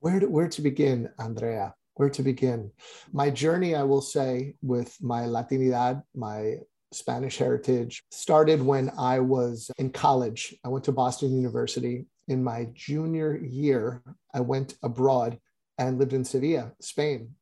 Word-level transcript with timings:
Where 0.00 0.18
to, 0.18 0.26
where 0.26 0.48
to 0.48 0.62
begin, 0.62 1.10
Andrea? 1.18 1.74
Where 1.94 2.08
to 2.08 2.22
begin? 2.22 2.70
My 3.12 3.28
journey, 3.28 3.74
I 3.74 3.82
will 3.82 4.00
say, 4.00 4.54
with 4.62 4.96
my 5.02 5.24
Latinidad, 5.24 6.02
my 6.14 6.56
Spanish 6.90 7.36
heritage, 7.36 8.02
started 8.10 8.62
when 8.62 8.90
I 8.96 9.20
was 9.20 9.70
in 9.76 9.90
college. 9.90 10.54
I 10.64 10.68
went 10.68 10.86
to 10.86 10.92
Boston 10.92 11.36
University. 11.36 12.06
In 12.28 12.42
my 12.42 12.68
junior 12.72 13.36
year, 13.36 14.02
I 14.32 14.40
went 14.40 14.74
abroad 14.82 15.38
and 15.76 15.98
lived 15.98 16.14
in 16.14 16.24
Sevilla, 16.24 16.72
Spain, 16.80 17.34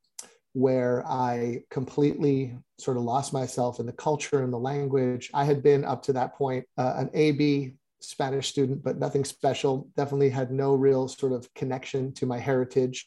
where 0.53 1.07
I 1.07 1.63
completely 1.71 2.59
sort 2.81 2.97
of 2.97 3.05
lost 3.05 3.33
myself 3.33 3.79
in 3.79 3.87
the 3.87 3.93
culture 3.93 4.43
and 4.43 4.53
the 4.53 4.59
language. 4.59 5.31
I 5.33 5.45
had 5.45 5.63
been 5.63 5.85
up 5.85 6.03
to 6.05 6.13
that 6.15 6.35
point 6.35 6.67
uh, 6.77 6.95
an 6.97 7.11
AB 7.15 7.75
Spanish 8.01 8.49
student, 8.49 8.83
but 8.83 8.99
nothing 8.99 9.25
special. 9.25 9.89
Definitely 9.97 10.31
had 10.31 10.51
no 10.51 10.75
real 10.75 11.09
sort 11.09 11.33
of 11.33 11.53
connection 11.55 12.13
to 12.15 12.27
my 12.27 12.39
heritage. 12.39 13.07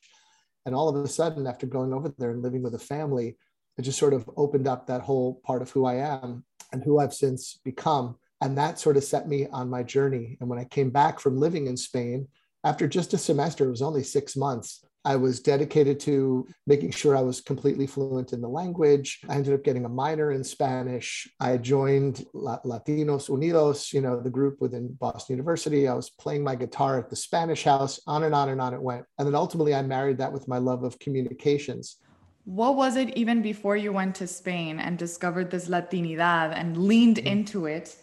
And 0.65 0.75
all 0.75 0.89
of 0.89 1.03
a 1.03 1.07
sudden, 1.07 1.47
after 1.47 1.65
going 1.65 1.93
over 1.93 2.13
there 2.17 2.31
and 2.31 2.41
living 2.41 2.61
with 2.61 2.75
a 2.75 2.79
family, 2.79 3.37
it 3.77 3.81
just 3.83 3.99
sort 3.99 4.13
of 4.13 4.29
opened 4.37 4.67
up 4.67 4.87
that 4.87 5.01
whole 5.01 5.41
part 5.45 5.61
of 5.61 5.71
who 5.71 5.85
I 5.85 5.95
am 5.95 6.43
and 6.71 6.83
who 6.83 6.99
I've 6.99 7.13
since 7.13 7.59
become. 7.63 8.17
And 8.41 8.57
that 8.57 8.79
sort 8.79 8.97
of 8.97 9.03
set 9.03 9.27
me 9.27 9.47
on 9.47 9.69
my 9.69 9.83
journey. 9.83 10.37
And 10.39 10.49
when 10.49 10.59
I 10.59 10.65
came 10.65 10.89
back 10.89 11.19
from 11.19 11.37
living 11.37 11.67
in 11.67 11.77
Spain, 11.77 12.27
after 12.63 12.87
just 12.87 13.13
a 13.13 13.17
semester, 13.17 13.65
it 13.65 13.71
was 13.71 13.81
only 13.81 14.03
six 14.03 14.35
months, 14.35 14.85
I 15.03 15.15
was 15.15 15.39
dedicated 15.39 15.99
to 16.01 16.47
making 16.67 16.91
sure 16.91 17.17
I 17.17 17.21
was 17.21 17.41
completely 17.41 17.87
fluent 17.87 18.33
in 18.33 18.41
the 18.41 18.47
language. 18.47 19.19
I 19.27 19.35
ended 19.35 19.53
up 19.53 19.63
getting 19.63 19.85
a 19.85 19.89
minor 19.89 20.31
in 20.31 20.43
Spanish. 20.43 21.27
I 21.39 21.57
joined 21.57 22.25
Latinos 22.35 23.29
Unidos, 23.29 23.93
you 23.93 24.01
know, 24.01 24.19
the 24.19 24.29
group 24.29 24.61
within 24.61 24.93
Boston 24.93 25.33
University. 25.33 25.87
I 25.87 25.93
was 25.93 26.09
playing 26.09 26.43
my 26.43 26.55
guitar 26.55 26.99
at 26.99 27.09
the 27.09 27.15
Spanish 27.15 27.63
house, 27.63 27.99
on 28.05 28.23
and 28.23 28.35
on 28.35 28.49
and 28.49 28.61
on 28.61 28.73
it 28.73 28.81
went. 28.81 29.05
And 29.17 29.27
then 29.27 29.35
ultimately, 29.35 29.73
I 29.73 29.81
married 29.81 30.19
that 30.19 30.31
with 30.31 30.47
my 30.47 30.59
love 30.59 30.83
of 30.83 30.99
communications. 30.99 31.97
What 32.45 32.75
was 32.75 32.95
it 32.95 33.09
even 33.17 33.41
before 33.41 33.77
you 33.77 33.93
went 33.93 34.15
to 34.15 34.27
Spain 34.27 34.79
and 34.79 34.97
discovered 34.97 35.51
this 35.51 35.67
Latinidad 35.67 36.53
and 36.55 36.77
leaned 36.77 37.17
mm-hmm. 37.17 37.27
into 37.27 37.65
it? 37.65 37.97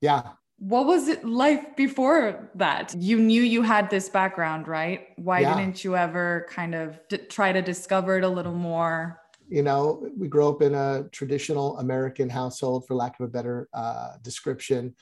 Yeah 0.00 0.32
what 0.62 0.86
was 0.86 1.08
it 1.08 1.24
life 1.24 1.74
before 1.74 2.48
that? 2.54 2.94
You 2.96 3.18
knew 3.18 3.42
you 3.42 3.62
had 3.62 3.90
this 3.90 4.08
background, 4.08 4.68
right? 4.68 5.08
Why 5.16 5.40
yeah. 5.40 5.56
didn't 5.58 5.82
you 5.82 5.96
ever 5.96 6.46
kind 6.48 6.76
of 6.76 7.00
d- 7.08 7.18
try 7.18 7.50
to 7.50 7.60
discover 7.60 8.16
it 8.16 8.22
a 8.22 8.28
little 8.28 8.54
more? 8.54 9.20
You 9.48 9.64
know, 9.64 10.08
we 10.16 10.28
grew 10.28 10.48
up 10.48 10.62
in 10.62 10.76
a 10.76 11.08
traditional 11.10 11.76
American 11.78 12.30
household, 12.30 12.86
for 12.86 12.94
lack 12.94 13.18
of 13.18 13.24
a 13.24 13.28
better 13.28 13.68
uh, 13.74 14.12
description. 14.22 14.94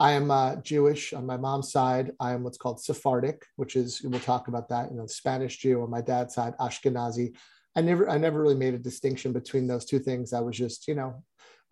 I 0.00 0.12
am 0.12 0.30
uh, 0.30 0.56
Jewish 0.56 1.12
on 1.12 1.26
my 1.26 1.36
mom's 1.36 1.70
side. 1.70 2.12
I 2.18 2.32
am 2.32 2.42
what's 2.42 2.56
called 2.56 2.80
Sephardic, 2.80 3.44
which 3.56 3.76
is 3.76 4.00
we'll 4.02 4.18
talk 4.18 4.48
about 4.48 4.70
that. 4.70 4.90
You 4.90 4.96
know, 4.96 5.06
Spanish 5.06 5.58
Jew 5.58 5.82
on 5.82 5.90
my 5.90 6.00
dad's 6.00 6.34
side, 6.34 6.54
Ashkenazi. 6.58 7.36
I 7.76 7.82
never, 7.82 8.08
I 8.08 8.16
never 8.16 8.40
really 8.40 8.54
made 8.54 8.72
a 8.72 8.78
distinction 8.78 9.32
between 9.32 9.66
those 9.66 9.84
two 9.84 9.98
things. 9.98 10.32
I 10.32 10.40
was 10.40 10.56
just, 10.56 10.88
you 10.88 10.94
know, 10.94 11.22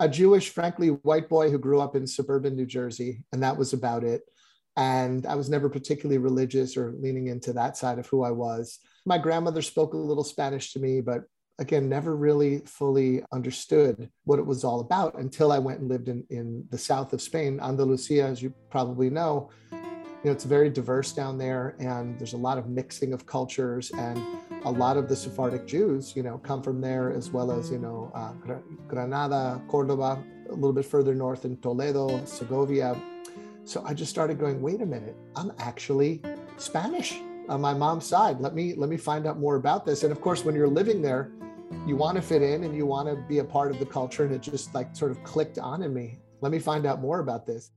a 0.00 0.08
Jewish, 0.08 0.48
frankly, 0.48 0.88
white 0.88 1.28
boy 1.28 1.50
who 1.50 1.58
grew 1.58 1.80
up 1.80 1.94
in 1.94 2.06
suburban 2.06 2.56
New 2.56 2.66
Jersey, 2.66 3.22
and 3.32 3.42
that 3.42 3.56
was 3.56 3.74
about 3.74 4.02
it. 4.02 4.22
And 4.76 5.26
I 5.26 5.34
was 5.34 5.50
never 5.50 5.68
particularly 5.68 6.16
religious 6.16 6.76
or 6.76 6.94
leaning 6.98 7.26
into 7.26 7.52
that 7.52 7.76
side 7.76 7.98
of 7.98 8.06
who 8.06 8.24
I 8.24 8.30
was. 8.30 8.78
My 9.04 9.18
grandmother 9.18 9.60
spoke 9.60 9.92
a 9.92 9.98
little 9.98 10.24
Spanish 10.24 10.72
to 10.72 10.80
me, 10.80 11.02
but 11.02 11.24
again, 11.58 11.90
never 11.90 12.16
really 12.16 12.60
fully 12.60 13.22
understood 13.30 14.08
what 14.24 14.38
it 14.38 14.46
was 14.46 14.64
all 14.64 14.80
about 14.80 15.18
until 15.18 15.52
I 15.52 15.58
went 15.58 15.80
and 15.80 15.90
lived 15.90 16.08
in, 16.08 16.24
in 16.30 16.64
the 16.70 16.78
south 16.78 17.12
of 17.12 17.20
Spain, 17.20 17.60
Andalusia, 17.60 18.24
as 18.24 18.40
you 18.42 18.54
probably 18.70 19.10
know. 19.10 19.50
You 20.22 20.28
know, 20.28 20.32
it's 20.32 20.44
very 20.44 20.68
diverse 20.68 21.12
down 21.12 21.38
there, 21.38 21.76
and 21.78 22.18
there's 22.18 22.34
a 22.34 22.36
lot 22.36 22.58
of 22.58 22.68
mixing 22.68 23.14
of 23.14 23.24
cultures 23.24 23.90
and 23.92 24.22
a 24.64 24.70
lot 24.70 24.98
of 24.98 25.08
the 25.08 25.16
Sephardic 25.16 25.66
Jews, 25.66 26.14
you 26.14 26.22
know, 26.22 26.36
come 26.36 26.62
from 26.62 26.78
there, 26.78 27.10
as 27.10 27.30
well 27.30 27.50
as, 27.50 27.70
you 27.70 27.78
know, 27.78 28.12
uh, 28.14 28.32
Granada, 28.86 29.62
Cordoba, 29.66 30.22
a 30.50 30.52
little 30.52 30.74
bit 30.74 30.84
further 30.84 31.14
north 31.14 31.46
in 31.46 31.56
Toledo, 31.56 32.22
Segovia. 32.26 33.00
So 33.64 33.82
I 33.86 33.94
just 33.94 34.10
started 34.10 34.38
going, 34.38 34.60
wait 34.60 34.82
a 34.82 34.86
minute, 34.86 35.16
I'm 35.36 35.52
actually 35.58 36.20
Spanish 36.58 37.18
on 37.48 37.62
my 37.62 37.72
mom's 37.72 38.04
side. 38.04 38.40
Let 38.40 38.54
me 38.54 38.74
let 38.74 38.90
me 38.90 38.98
find 38.98 39.26
out 39.26 39.38
more 39.38 39.56
about 39.56 39.86
this. 39.86 40.02
And 40.02 40.12
of 40.12 40.20
course, 40.20 40.44
when 40.44 40.54
you're 40.54 40.68
living 40.68 41.00
there, 41.00 41.32
you 41.86 41.96
want 41.96 42.16
to 42.16 42.22
fit 42.22 42.42
in 42.42 42.64
and 42.64 42.76
you 42.76 42.84
want 42.84 43.08
to 43.08 43.16
be 43.26 43.38
a 43.38 43.44
part 43.44 43.70
of 43.70 43.78
the 43.78 43.86
culture. 43.86 44.24
And 44.24 44.34
it 44.34 44.42
just 44.42 44.74
like 44.74 44.94
sort 44.94 45.12
of 45.12 45.22
clicked 45.24 45.58
on 45.58 45.82
in 45.82 45.94
me. 45.94 46.18
Let 46.42 46.52
me 46.52 46.58
find 46.58 46.84
out 46.84 47.00
more 47.00 47.20
about 47.20 47.46
this. 47.46 47.70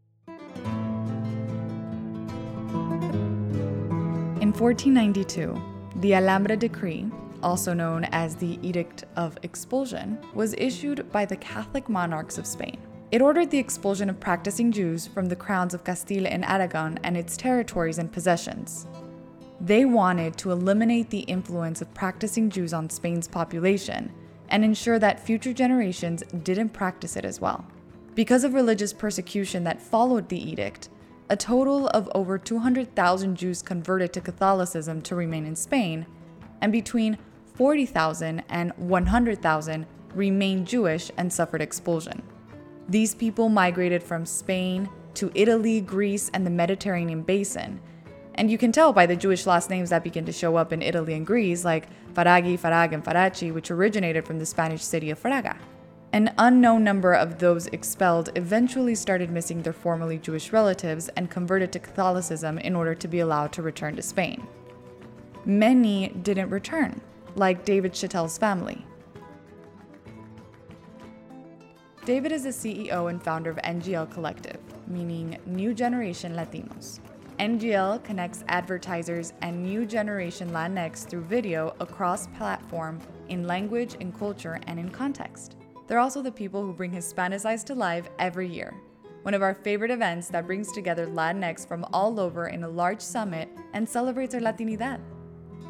1492, 4.60 5.60
the 5.96 6.14
Alhambra 6.14 6.56
Decree, 6.56 7.10
also 7.42 7.74
known 7.74 8.04
as 8.12 8.36
the 8.36 8.60
Edict 8.62 9.04
of 9.16 9.36
Expulsion, 9.42 10.20
was 10.36 10.54
issued 10.60 11.12
by 11.12 11.26
the 11.26 11.36
Catholic 11.38 11.90
monarchs 11.90 12.38
of 12.38 12.46
Spain. 12.46 12.78
It 13.12 13.24
ordered 13.24 13.50
the 13.50 13.58
expulsion 13.58 14.12
of 14.12 14.20
practicing 14.20 14.72
Jews 14.72 15.08
from 15.08 15.26
the 15.26 15.36
crowns 15.36 15.74
of 15.74 15.84
Castile 15.84 16.28
and 16.28 16.46
Aragon 16.46 17.00
and 17.04 17.18
its 17.18 17.36
territories 17.36 17.98
and 17.98 18.12
possessions. 18.12 18.86
They 19.60 19.86
wanted 19.86 20.38
to 20.38 20.52
eliminate 20.52 21.10
the 21.10 21.22
influence 21.22 21.82
of 21.82 21.92
practicing 21.96 22.52
Jews 22.52 22.74
on 22.74 22.92
Spain's 22.92 23.28
population 23.28 24.12
and 24.50 24.64
ensure 24.64 25.00
that 25.00 25.26
future 25.26 25.54
generations 25.54 26.22
didn't 26.44 26.70
practice 26.70 27.16
it 27.16 27.26
as 27.26 27.42
well. 27.42 27.66
Because 28.14 28.44
of 28.44 28.54
religious 28.54 28.94
persecution 28.94 29.64
that 29.64 29.82
followed 29.82 30.30
the 30.30 30.52
edict, 30.52 30.90
a 31.34 31.36
total 31.36 31.88
of 31.88 32.08
over 32.14 32.38
200,000 32.38 33.36
Jews 33.36 33.64
converted 33.64 34.14
to 34.14 34.22
Catholicism 34.22 35.02
to 35.02 35.16
remain 35.16 35.48
in 35.48 35.56
Spain, 35.56 36.06
and 36.62 36.72
between 36.72 37.18
40,000 37.56 38.44
and 38.50 38.72
100,000 38.78 39.88
remained 40.14 40.68
Jewish 40.68 41.10
and 41.18 41.34
suffered 41.34 41.60
expulsion. 41.60 42.22
These 42.88 43.16
people 43.16 43.50
migrated 43.50 44.04
from 44.04 44.28
Spain 44.28 44.88
to 45.16 45.32
Italy, 45.34 45.82
Greece, 45.82 46.30
and 46.36 46.46
the 46.46 46.52
Mediterranean 46.52 47.24
basin. 47.24 47.82
And 48.36 48.52
you 48.52 48.60
can 48.60 48.72
tell 48.72 48.94
by 48.94 49.08
the 49.08 49.16
Jewish 49.16 49.48
last 49.48 49.72
names 49.72 49.90
that 49.90 50.04
begin 50.04 50.26
to 50.26 50.32
show 50.32 50.56
up 50.56 50.72
in 50.72 50.84
Italy 50.84 51.16
and 51.16 51.26
Greece, 51.26 51.66
like 51.66 51.88
Faragi, 52.14 52.60
Farag, 52.60 52.94
and 52.94 53.04
Faraci, 53.04 53.52
which 53.52 53.72
originated 53.72 54.28
from 54.28 54.38
the 54.38 54.46
Spanish 54.46 54.84
city 54.84 55.10
of 55.10 55.20
Fraga. 55.20 55.58
An 56.14 56.32
unknown 56.38 56.84
number 56.84 57.14
of 57.14 57.40
those 57.40 57.66
expelled 57.68 58.30
eventually 58.36 58.94
started 58.94 59.32
missing 59.32 59.64
their 59.64 59.74
formerly 59.74 60.20
Jewish 60.20 60.54
relatives 60.54 61.10
and 61.10 61.28
converted 61.28 61.72
to 61.72 61.80
Catholicism 61.80 62.60
in 62.60 62.76
order 62.76 62.94
to 62.94 63.08
be 63.08 63.22
allowed 63.22 63.52
to 63.54 63.64
return 63.64 63.96
to 63.96 64.04
Spain. 64.04 64.48
Many 65.44 66.10
didn't 66.10 66.52
return, 66.52 67.02
like 67.34 67.66
David 67.66 67.94
Chitel's 67.94 68.38
family. 68.38 68.86
David 72.06 72.32
is 72.32 72.44
the 72.44 72.50
CEO 72.50 73.10
and 73.10 73.22
founder 73.24 73.50
of 73.50 73.58
NGL 73.58 74.12
Collective, 74.12 74.60
meaning 74.88 75.40
New 75.48 75.74
Generation 75.74 76.36
Latinos. 76.36 77.00
NGL 77.40 78.04
connects 78.04 78.44
advertisers 78.50 79.34
and 79.42 79.64
new 79.64 79.84
generation 79.84 80.52
Latinx 80.52 81.10
through 81.10 81.24
video 81.24 81.76
across 81.80 82.28
platform 82.38 83.00
in 83.30 83.48
language, 83.48 83.96
in 83.96 84.12
culture, 84.12 84.60
and 84.68 84.80
in 84.80 84.90
context. 84.90 85.56
They're 85.88 86.00
also 86.00 86.22
the 86.22 86.32
people 86.32 86.64
who 86.64 86.74
bring 86.74 86.92
Hispanicize 86.92 87.64
to 87.66 87.76
life 87.76 88.10
every 88.18 88.48
year, 88.48 88.74
one 89.24 89.34
of 89.34 89.42
our 89.42 89.54
favorite 89.54 89.92
events 89.92 90.30
that 90.30 90.46
brings 90.46 90.72
together 90.72 91.08
Latinx 91.08 91.68
from 91.68 91.86
all 91.92 92.20
over 92.20 92.48
in 92.48 92.64
a 92.64 92.70
large 92.70 93.02
summit 93.02 93.50
and 93.74 93.88
celebrates 93.88 94.34
our 94.34 94.42
Latinidad. 94.42 95.02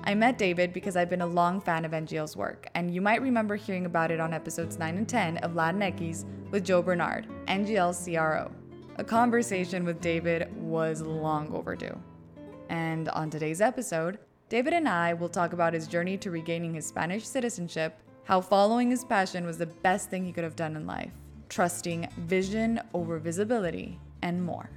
I 0.06 0.14
met 0.14 0.38
David 0.38 0.74
because 0.74 0.96
I've 0.96 1.10
been 1.10 1.22
a 1.22 1.26
long 1.26 1.62
fan 1.62 1.86
of 1.86 1.92
NGL's 1.92 2.36
work, 2.36 2.68
and 2.76 2.94
you 2.94 3.02
might 3.02 3.22
remember 3.22 3.56
hearing 3.56 3.86
about 3.86 4.12
it 4.12 4.20
on 4.20 4.34
episodes 4.34 4.78
9 4.78 4.98
and 4.98 5.08
10 5.08 5.38
of 5.38 5.54
Latinx 5.54 6.26
with 6.52 6.66
Joe 6.66 6.82
Bernard, 6.82 7.28
NGL's 7.48 8.04
CRO. 8.04 8.52
A 8.98 9.04
conversation 9.04 9.86
with 9.86 10.02
David 10.02 10.54
was 10.56 11.02
long 11.02 11.52
overdue. 11.54 11.98
And 12.70 13.10
on 13.10 13.30
today's 13.30 13.62
episode, 13.62 14.20
David 14.50 14.74
and 14.74 14.88
I 14.88 15.14
will 15.14 15.30
talk 15.30 15.54
about 15.54 15.74
his 15.74 15.88
journey 15.88 16.18
to 16.18 16.30
regaining 16.30 16.76
his 16.76 16.86
Spanish 16.86 17.26
citizenship 17.26 17.98
how 18.26 18.40
following 18.40 18.90
his 18.90 19.04
passion 19.04 19.46
was 19.46 19.58
the 19.58 19.66
best 19.66 20.10
thing 20.10 20.24
he 20.24 20.32
could 20.32 20.44
have 20.44 20.56
done 20.56 20.76
in 20.76 20.88
life, 20.88 21.12
trusting 21.50 22.08
vision 22.20 22.80
over 22.94 23.20
visibility, 23.20 24.00
and 24.22 24.44
more. 24.44 24.70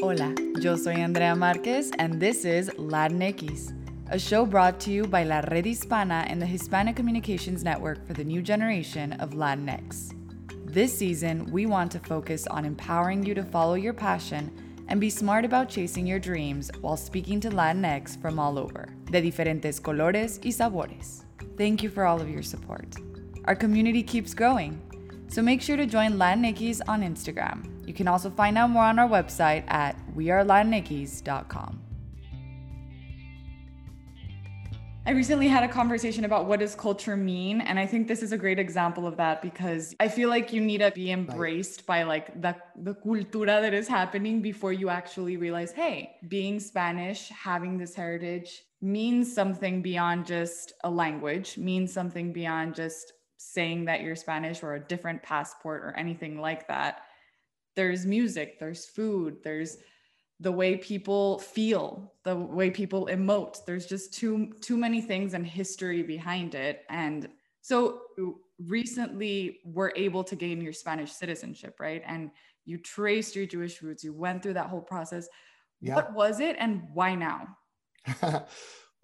Hola, 0.00 0.34
yo 0.60 0.76
soy 0.76 0.92
Andrea 0.92 1.34
Marquez, 1.34 1.90
and 1.98 2.20
this 2.20 2.44
is 2.44 2.70
Latinx, 2.70 3.72
a 4.10 4.18
show 4.18 4.46
brought 4.46 4.78
to 4.80 4.92
you 4.92 5.06
by 5.06 5.24
La 5.24 5.40
Red 5.50 5.64
Hispana 5.64 6.24
and 6.28 6.40
the 6.40 6.46
Hispanic 6.46 6.94
Communications 6.94 7.64
Network 7.64 8.06
for 8.06 8.12
the 8.12 8.22
new 8.22 8.42
generation 8.42 9.14
of 9.14 9.30
Latinx. 9.30 10.12
This 10.66 10.96
season, 10.96 11.50
we 11.50 11.66
want 11.66 11.90
to 11.92 11.98
focus 11.98 12.46
on 12.46 12.64
empowering 12.64 13.24
you 13.24 13.34
to 13.34 13.42
follow 13.42 13.74
your 13.74 13.92
passion 13.92 14.52
and 14.88 15.00
be 15.00 15.10
smart 15.10 15.44
about 15.44 15.68
chasing 15.68 16.06
your 16.06 16.18
dreams 16.18 16.70
while 16.80 16.96
speaking 16.96 17.40
to 17.40 17.50
Latinx 17.50 18.20
from 18.20 18.38
all 18.38 18.58
over, 18.58 18.88
de 19.10 19.20
diferentes 19.20 19.80
colores 19.80 20.38
y 20.44 20.50
sabores. 20.50 21.24
Thank 21.56 21.82
you 21.82 21.90
for 21.90 22.04
all 22.04 22.20
of 22.20 22.28
your 22.28 22.42
support. 22.42 22.96
Our 23.44 23.54
community 23.54 24.02
keeps 24.02 24.34
growing. 24.34 24.80
So 25.28 25.42
make 25.42 25.62
sure 25.62 25.76
to 25.76 25.86
join 25.86 26.14
Latinx 26.14 26.80
on 26.88 27.02
Instagram. 27.02 27.86
You 27.86 27.94
can 27.94 28.08
also 28.08 28.30
find 28.30 28.56
out 28.56 28.70
more 28.70 28.84
on 28.84 28.98
our 28.98 29.08
website 29.08 29.64
at 29.68 29.96
wearelatinx.com. 30.16 31.83
I 35.06 35.10
recently 35.10 35.48
had 35.48 35.62
a 35.62 35.68
conversation 35.68 36.24
about 36.24 36.46
what 36.46 36.60
does 36.60 36.74
culture 36.74 37.14
mean 37.14 37.60
and 37.60 37.78
I 37.78 37.84
think 37.84 38.08
this 38.08 38.22
is 38.22 38.32
a 38.32 38.38
great 38.38 38.58
example 38.58 39.06
of 39.06 39.18
that 39.18 39.42
because 39.42 39.94
I 40.00 40.08
feel 40.08 40.30
like 40.30 40.50
you 40.50 40.62
need 40.62 40.78
to 40.78 40.90
be 40.92 41.10
embraced 41.10 41.84
by 41.84 42.04
like 42.04 42.40
the 42.40 42.56
the 42.74 42.94
cultura 42.94 43.60
that 43.60 43.74
is 43.74 43.86
happening 43.86 44.40
before 44.40 44.72
you 44.72 44.88
actually 44.88 45.36
realize 45.36 45.72
hey 45.72 46.16
being 46.28 46.58
Spanish 46.58 47.28
having 47.28 47.76
this 47.76 47.94
heritage 47.94 48.62
means 48.80 49.30
something 49.30 49.82
beyond 49.82 50.24
just 50.24 50.72
a 50.84 50.90
language 50.90 51.58
means 51.58 51.92
something 51.92 52.32
beyond 52.32 52.74
just 52.74 53.12
saying 53.36 53.84
that 53.84 54.00
you're 54.00 54.16
Spanish 54.16 54.62
or 54.62 54.74
a 54.74 54.80
different 54.80 55.22
passport 55.22 55.82
or 55.82 55.94
anything 55.98 56.40
like 56.40 56.66
that. 56.68 57.02
There's 57.76 58.06
music 58.06 58.58
there's 58.58 58.86
food 58.86 59.36
there's 59.44 59.76
the 60.40 60.52
way 60.52 60.76
people 60.76 61.38
feel 61.38 62.12
the 62.24 62.34
way 62.34 62.70
people 62.70 63.06
emote. 63.10 63.64
There's 63.64 63.86
just 63.86 64.12
too 64.12 64.52
too 64.60 64.76
many 64.76 65.00
things 65.00 65.34
and 65.34 65.46
history 65.46 66.02
behind 66.02 66.54
it. 66.54 66.84
And 66.88 67.28
so 67.60 68.02
recently 68.58 69.60
were 69.64 69.92
able 69.96 70.24
to 70.24 70.36
gain 70.36 70.60
your 70.60 70.72
spanish 70.72 71.12
citizenship 71.12 71.76
right? 71.80 72.02
And 72.06 72.30
you 72.64 72.78
traced 72.78 73.36
your 73.36 73.46
jewish 73.46 73.82
roots. 73.82 74.02
You 74.04 74.12
went 74.12 74.42
through 74.42 74.54
that 74.54 74.68
whole 74.68 74.80
process. 74.80 75.28
Yeah. 75.80 75.96
what 75.96 76.14
was 76.14 76.40
it 76.40 76.56
and 76.58 76.82
why 76.92 77.14
now? 77.14 77.56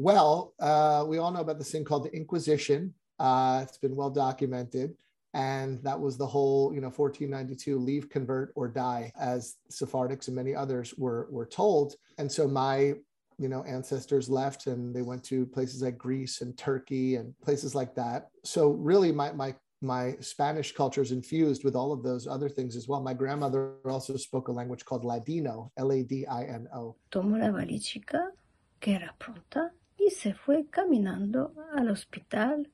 Well 0.03 0.55
uh, 0.59 1.05
we 1.07 1.19
all 1.19 1.31
know 1.31 1.41
about 1.41 1.59
this 1.59 1.71
thing 1.71 1.85
called 1.85 2.05
the 2.05 2.17
inquisition. 2.17 2.95
Uh, 3.19 3.61
it's 3.63 3.77
been 3.77 3.95
well 3.95 4.09
documented 4.09 4.97
and 5.35 5.83
that 5.83 5.99
was 5.99 6.17
the 6.17 6.27
whole 6.27 6.73
you 6.75 6.81
know 6.81 6.91
1492 6.91 7.79
leave 7.79 8.09
convert 8.09 8.53
or 8.57 8.69
die 8.69 9.13
as 9.19 9.57
sephardics 9.71 10.27
and 10.27 10.37
many 10.37 10.55
others 10.55 10.95
were 10.97 11.29
were 11.31 11.47
told. 11.47 11.95
And 12.19 12.31
so 12.31 12.49
my 12.49 12.95
you 13.39 13.49
know 13.49 13.63
ancestors 13.65 14.29
left 14.29 14.67
and 14.67 14.95
they 14.95 15.03
went 15.03 15.25
to 15.25 15.47
places 15.47 15.83
like 15.83 15.97
greece 15.97 16.41
and 16.41 16.57
turkey 16.59 17.17
and 17.17 17.35
places 17.41 17.75
like 17.75 17.95
that. 17.95 18.29
So 18.45 18.71
really 18.71 19.13
my 19.13 19.33
my 19.33 19.55
my 19.83 20.15
spanish 20.21 20.73
culture 20.73 21.01
is 21.01 21.11
infused 21.11 21.65
with 21.65 21.75
all 21.75 21.91
of 21.93 22.03
those 22.03 22.27
other 22.27 22.49
things 22.49 22.77
as 22.77 22.87
well. 22.87 23.01
My 23.01 23.15
grandmother 23.15 23.77
also 23.87 24.17
spoke 24.17 24.49
a 24.49 24.53
language 24.53 24.85
called 24.85 25.05
ladino 25.05 25.73
l-a-d-i-n-o 25.77 26.97
tomó 27.11 27.39
la 27.39 27.51
valíchica 27.51 28.31
que 28.79 28.95
era 28.95 29.15
pronta 29.19 29.73
y 29.99 30.11
se 30.11 30.35
fue 30.35 30.67
caminando 30.71 31.55
al 31.75 31.89
hospital 31.89 32.69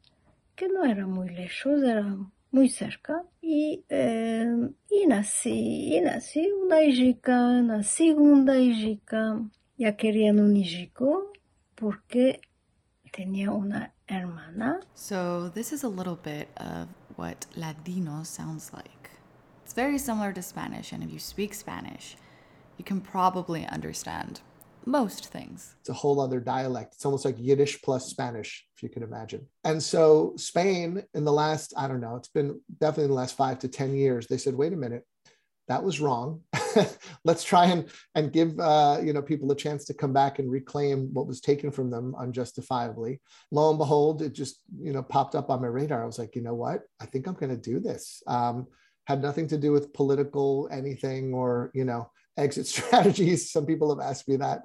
que 0.56 0.68
no 0.68 0.84
era 0.84 1.06
muy 1.06 1.28
lejos 1.28 1.82
era 1.82 2.16
muy 2.56 2.70
cerca 2.70 3.22
y, 3.42 3.84
eh, 3.90 4.70
y 4.90 5.06
nací, 5.06 5.94
y 5.94 6.00
nací 6.00 6.48
una 6.64 6.82
hijica, 6.82 7.38
una 7.48 7.82
segunda 7.82 8.56
hijica. 8.56 9.42
Ya 9.76 9.94
querían 9.94 10.40
un 10.40 10.56
hijico 10.56 11.32
porque 11.74 12.40
tenía 13.12 13.50
una 13.50 13.92
hermana. 14.06 14.80
So 14.94 15.50
this 15.50 15.70
is 15.70 15.84
a 15.84 15.88
little 15.88 16.16
bit 16.16 16.48
of 16.56 16.88
what 17.16 17.44
Ladino 17.56 18.24
sounds 18.24 18.72
like. 18.72 19.10
It's 19.62 19.74
very 19.74 19.98
similar 19.98 20.32
to 20.32 20.40
Spanish, 20.40 20.92
and 20.92 21.02
if 21.02 21.12
you 21.12 21.18
speak 21.18 21.52
Spanish, 21.52 22.16
you 22.78 22.84
can 22.84 23.02
probably 23.02 23.66
understand 23.66 24.40
most 24.86 25.26
things. 25.26 25.74
It's 25.80 25.88
a 25.88 25.94
whole 25.94 26.20
other 26.20 26.40
dialect. 26.40 26.94
It's 26.94 27.04
almost 27.04 27.24
like 27.24 27.36
Yiddish 27.38 27.82
plus 27.82 28.06
Spanish, 28.06 28.64
if 28.76 28.82
you 28.82 28.88
can 28.88 29.02
imagine. 29.02 29.46
And 29.64 29.82
so 29.82 30.34
Spain, 30.36 31.02
in 31.14 31.24
the 31.24 31.32
last, 31.32 31.74
I 31.76 31.88
don't 31.88 32.00
know, 32.00 32.16
it's 32.16 32.28
been 32.28 32.60
definitely 32.80 33.04
in 33.04 33.10
the 33.10 33.16
last 33.16 33.36
five 33.36 33.58
to 33.60 33.68
10 33.68 33.94
years, 33.94 34.26
they 34.26 34.38
said, 34.38 34.54
wait 34.54 34.72
a 34.72 34.76
minute, 34.76 35.04
that 35.68 35.82
was 35.82 36.00
wrong. 36.00 36.42
Let's 37.24 37.42
try 37.42 37.66
and, 37.66 37.88
and 38.14 38.32
give 38.32 38.58
uh, 38.60 38.98
you 39.02 39.12
know 39.12 39.22
people 39.22 39.50
a 39.50 39.56
chance 39.56 39.84
to 39.86 39.94
come 39.94 40.12
back 40.12 40.38
and 40.38 40.50
reclaim 40.50 41.12
what 41.12 41.26
was 41.26 41.40
taken 41.40 41.70
from 41.70 41.90
them 41.90 42.14
unjustifiably. 42.18 43.20
Lo 43.50 43.70
and 43.70 43.78
behold, 43.78 44.22
it 44.22 44.32
just 44.32 44.60
you 44.78 44.92
know 44.92 45.02
popped 45.02 45.34
up 45.34 45.50
on 45.50 45.60
my 45.60 45.66
radar. 45.66 46.02
I 46.02 46.06
was 46.06 46.18
like, 46.18 46.36
you 46.36 46.42
know 46.42 46.54
what? 46.54 46.82
I 47.00 47.06
think 47.06 47.26
I'm 47.26 47.34
going 47.34 47.50
to 47.50 47.56
do 47.56 47.80
this. 47.80 48.22
Um, 48.26 48.66
had 49.06 49.22
nothing 49.22 49.48
to 49.48 49.58
do 49.58 49.72
with 49.72 49.92
political 49.92 50.68
anything 50.70 51.32
or 51.32 51.70
you 51.74 51.84
know 51.84 52.10
exit 52.36 52.66
strategies. 52.66 53.50
Some 53.50 53.66
people 53.66 53.94
have 53.94 54.06
asked 54.06 54.28
me 54.28 54.36
that. 54.36 54.64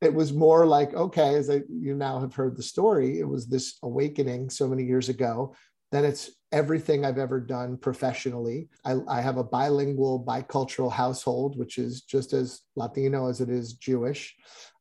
It 0.00 0.14
was 0.14 0.32
more 0.32 0.66
like, 0.66 0.94
okay, 0.94 1.34
as 1.34 1.50
I, 1.50 1.62
you 1.68 1.94
now 1.94 2.20
have 2.20 2.34
heard 2.34 2.56
the 2.56 2.62
story, 2.62 3.18
it 3.18 3.28
was 3.28 3.46
this 3.46 3.78
awakening 3.82 4.50
so 4.50 4.66
many 4.66 4.84
years 4.84 5.08
ago. 5.08 5.54
Then 5.92 6.04
it's 6.04 6.30
everything 6.52 7.04
I've 7.04 7.18
ever 7.18 7.40
done 7.40 7.76
professionally. 7.76 8.68
I, 8.84 8.96
I 9.08 9.20
have 9.20 9.38
a 9.38 9.44
bilingual, 9.44 10.24
bicultural 10.24 10.90
household, 10.90 11.58
which 11.58 11.78
is 11.78 12.02
just 12.02 12.32
as 12.32 12.60
Latino 12.76 13.28
as 13.28 13.40
it 13.40 13.48
is 13.48 13.74
Jewish. 13.74 14.36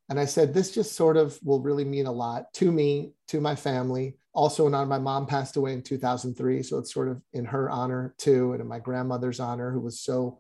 And 0.09 0.19
I 0.19 0.25
said, 0.25 0.53
this 0.53 0.71
just 0.71 0.95
sort 0.95 1.18
of 1.18 1.39
will 1.44 1.62
really 1.62 1.85
mean 1.85 2.07
a 2.07 2.12
lot 2.12 2.51
to 2.56 2.71
me, 2.71 3.13
to 3.27 3.39
my 3.39 3.56
family. 3.56 4.18
Also, 4.33 4.65
in 4.65 4.74
honor, 4.74 4.88
my 4.88 5.00
mom 5.00 5.27
passed 5.27 5.56
away 5.56 5.74
in 5.74 5.83
2003. 5.83 6.63
So 6.63 6.77
it's 6.77 6.94
sort 6.94 7.09
of 7.09 7.21
in 7.33 7.45
her 7.45 7.69
honor 7.69 8.15
too, 8.18 8.53
and 8.53 8.62
in 8.62 8.68
my 8.68 8.80
grandmother's 8.80 9.39
honor, 9.39 9.71
who 9.71 9.80
was 9.80 10.00
so 10.00 10.39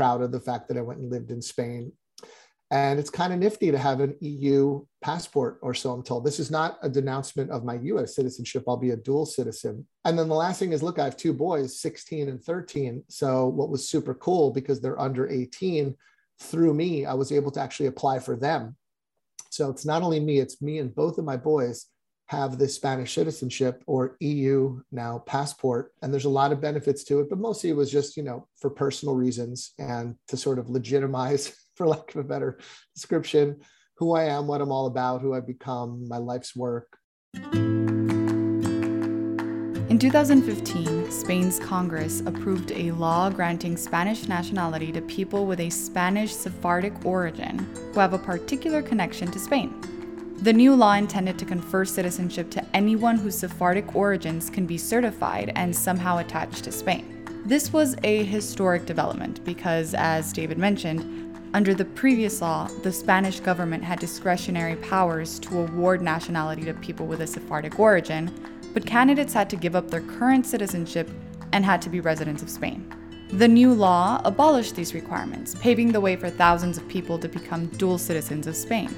proud 0.00 0.22
of 0.22 0.32
the 0.32 0.40
fact 0.40 0.66
that 0.66 0.78
I 0.78 0.80
went 0.80 1.00
and 1.00 1.12
lived 1.12 1.30
in 1.30 1.42
Spain. 1.42 1.92
And 2.70 2.98
it's 2.98 3.10
kind 3.10 3.34
of 3.34 3.38
nifty 3.38 3.70
to 3.70 3.76
have 3.76 4.00
an 4.00 4.16
EU 4.20 4.82
passport, 5.02 5.58
or 5.60 5.74
so 5.74 5.92
I'm 5.92 6.02
told. 6.02 6.24
This 6.24 6.40
is 6.40 6.50
not 6.50 6.78
a 6.82 6.88
denouncement 6.88 7.50
of 7.50 7.64
my 7.64 7.74
US 7.74 8.16
citizenship. 8.16 8.64
I'll 8.66 8.78
be 8.78 8.92
a 8.92 8.96
dual 8.96 9.26
citizen. 9.26 9.86
And 10.06 10.18
then 10.18 10.30
the 10.30 10.34
last 10.34 10.58
thing 10.58 10.72
is 10.72 10.82
look, 10.82 10.98
I 10.98 11.04
have 11.04 11.18
two 11.18 11.34
boys, 11.34 11.82
16 11.82 12.30
and 12.30 12.42
13. 12.42 13.04
So, 13.10 13.46
what 13.48 13.68
was 13.68 13.90
super 13.90 14.14
cool 14.14 14.50
because 14.52 14.80
they're 14.80 14.98
under 14.98 15.28
18, 15.28 15.94
through 16.40 16.72
me, 16.72 17.04
I 17.04 17.12
was 17.12 17.30
able 17.30 17.50
to 17.50 17.60
actually 17.60 17.88
apply 17.88 18.20
for 18.20 18.36
them. 18.36 18.76
So, 19.50 19.68
it's 19.68 19.84
not 19.84 20.00
only 20.02 20.18
me, 20.18 20.38
it's 20.38 20.62
me 20.62 20.78
and 20.78 20.94
both 20.94 21.18
of 21.18 21.26
my 21.26 21.36
boys 21.36 21.88
have 22.30 22.58
this 22.58 22.76
Spanish 22.76 23.12
citizenship 23.12 23.82
or 23.88 24.16
EU 24.20 24.80
now 24.92 25.18
passport. 25.26 25.92
And 26.00 26.12
there's 26.12 26.26
a 26.26 26.30
lot 26.30 26.52
of 26.52 26.60
benefits 26.60 27.02
to 27.04 27.18
it, 27.18 27.28
but 27.28 27.40
mostly 27.40 27.70
it 27.70 27.76
was 27.76 27.90
just, 27.90 28.16
you 28.16 28.22
know, 28.22 28.46
for 28.56 28.70
personal 28.70 29.16
reasons 29.16 29.72
and 29.80 30.14
to 30.28 30.36
sort 30.36 30.60
of 30.60 30.70
legitimize, 30.70 31.52
for 31.74 31.88
lack 31.88 32.14
of 32.14 32.20
a 32.20 32.28
better 32.28 32.60
description, 32.94 33.56
who 33.96 34.14
I 34.14 34.26
am, 34.26 34.46
what 34.46 34.60
I'm 34.60 34.70
all 34.70 34.86
about, 34.86 35.22
who 35.22 35.34
I've 35.34 35.46
become, 35.46 36.06
my 36.06 36.18
life's 36.18 36.54
work. 36.54 36.96
In 39.90 39.98
2015, 39.98 41.10
Spain's 41.10 41.58
Congress 41.58 42.20
approved 42.26 42.70
a 42.70 42.92
law 42.92 43.28
granting 43.28 43.76
Spanish 43.76 44.28
nationality 44.28 44.92
to 44.92 45.02
people 45.02 45.46
with 45.46 45.58
a 45.58 45.68
Spanish 45.68 46.32
Sephardic 46.32 47.04
origin 47.04 47.58
who 47.92 47.98
have 47.98 48.12
a 48.12 48.18
particular 48.18 48.82
connection 48.82 49.32
to 49.32 49.40
Spain. 49.40 49.99
The 50.42 50.54
new 50.54 50.74
law 50.74 50.94
intended 50.94 51.38
to 51.38 51.44
confer 51.44 51.84
citizenship 51.84 52.50
to 52.52 52.64
anyone 52.74 53.18
whose 53.18 53.36
Sephardic 53.36 53.94
origins 53.94 54.48
can 54.48 54.64
be 54.64 54.78
certified 54.78 55.52
and 55.54 55.76
somehow 55.76 56.16
attached 56.16 56.64
to 56.64 56.72
Spain. 56.72 57.26
This 57.44 57.74
was 57.74 57.94
a 58.04 58.24
historic 58.24 58.86
development 58.86 59.44
because, 59.44 59.92
as 59.92 60.32
David 60.32 60.56
mentioned, 60.56 61.38
under 61.52 61.74
the 61.74 61.84
previous 61.84 62.40
law, 62.40 62.68
the 62.82 62.90
Spanish 62.90 63.38
government 63.40 63.84
had 63.84 63.98
discretionary 63.98 64.76
powers 64.76 65.38
to 65.40 65.58
award 65.58 66.00
nationality 66.00 66.62
to 66.62 66.72
people 66.72 67.04
with 67.04 67.20
a 67.20 67.26
Sephardic 67.26 67.78
origin, 67.78 68.32
but 68.72 68.86
candidates 68.86 69.34
had 69.34 69.50
to 69.50 69.56
give 69.56 69.76
up 69.76 69.90
their 69.90 70.00
current 70.00 70.46
citizenship 70.46 71.10
and 71.52 71.66
had 71.66 71.82
to 71.82 71.90
be 71.90 72.00
residents 72.00 72.42
of 72.42 72.48
Spain. 72.48 72.90
The 73.28 73.46
new 73.46 73.74
law 73.74 74.22
abolished 74.24 74.74
these 74.74 74.94
requirements, 74.94 75.54
paving 75.56 75.92
the 75.92 76.00
way 76.00 76.16
for 76.16 76.30
thousands 76.30 76.78
of 76.78 76.88
people 76.88 77.18
to 77.18 77.28
become 77.28 77.66
dual 77.66 77.98
citizens 77.98 78.46
of 78.46 78.56
Spain. 78.56 78.88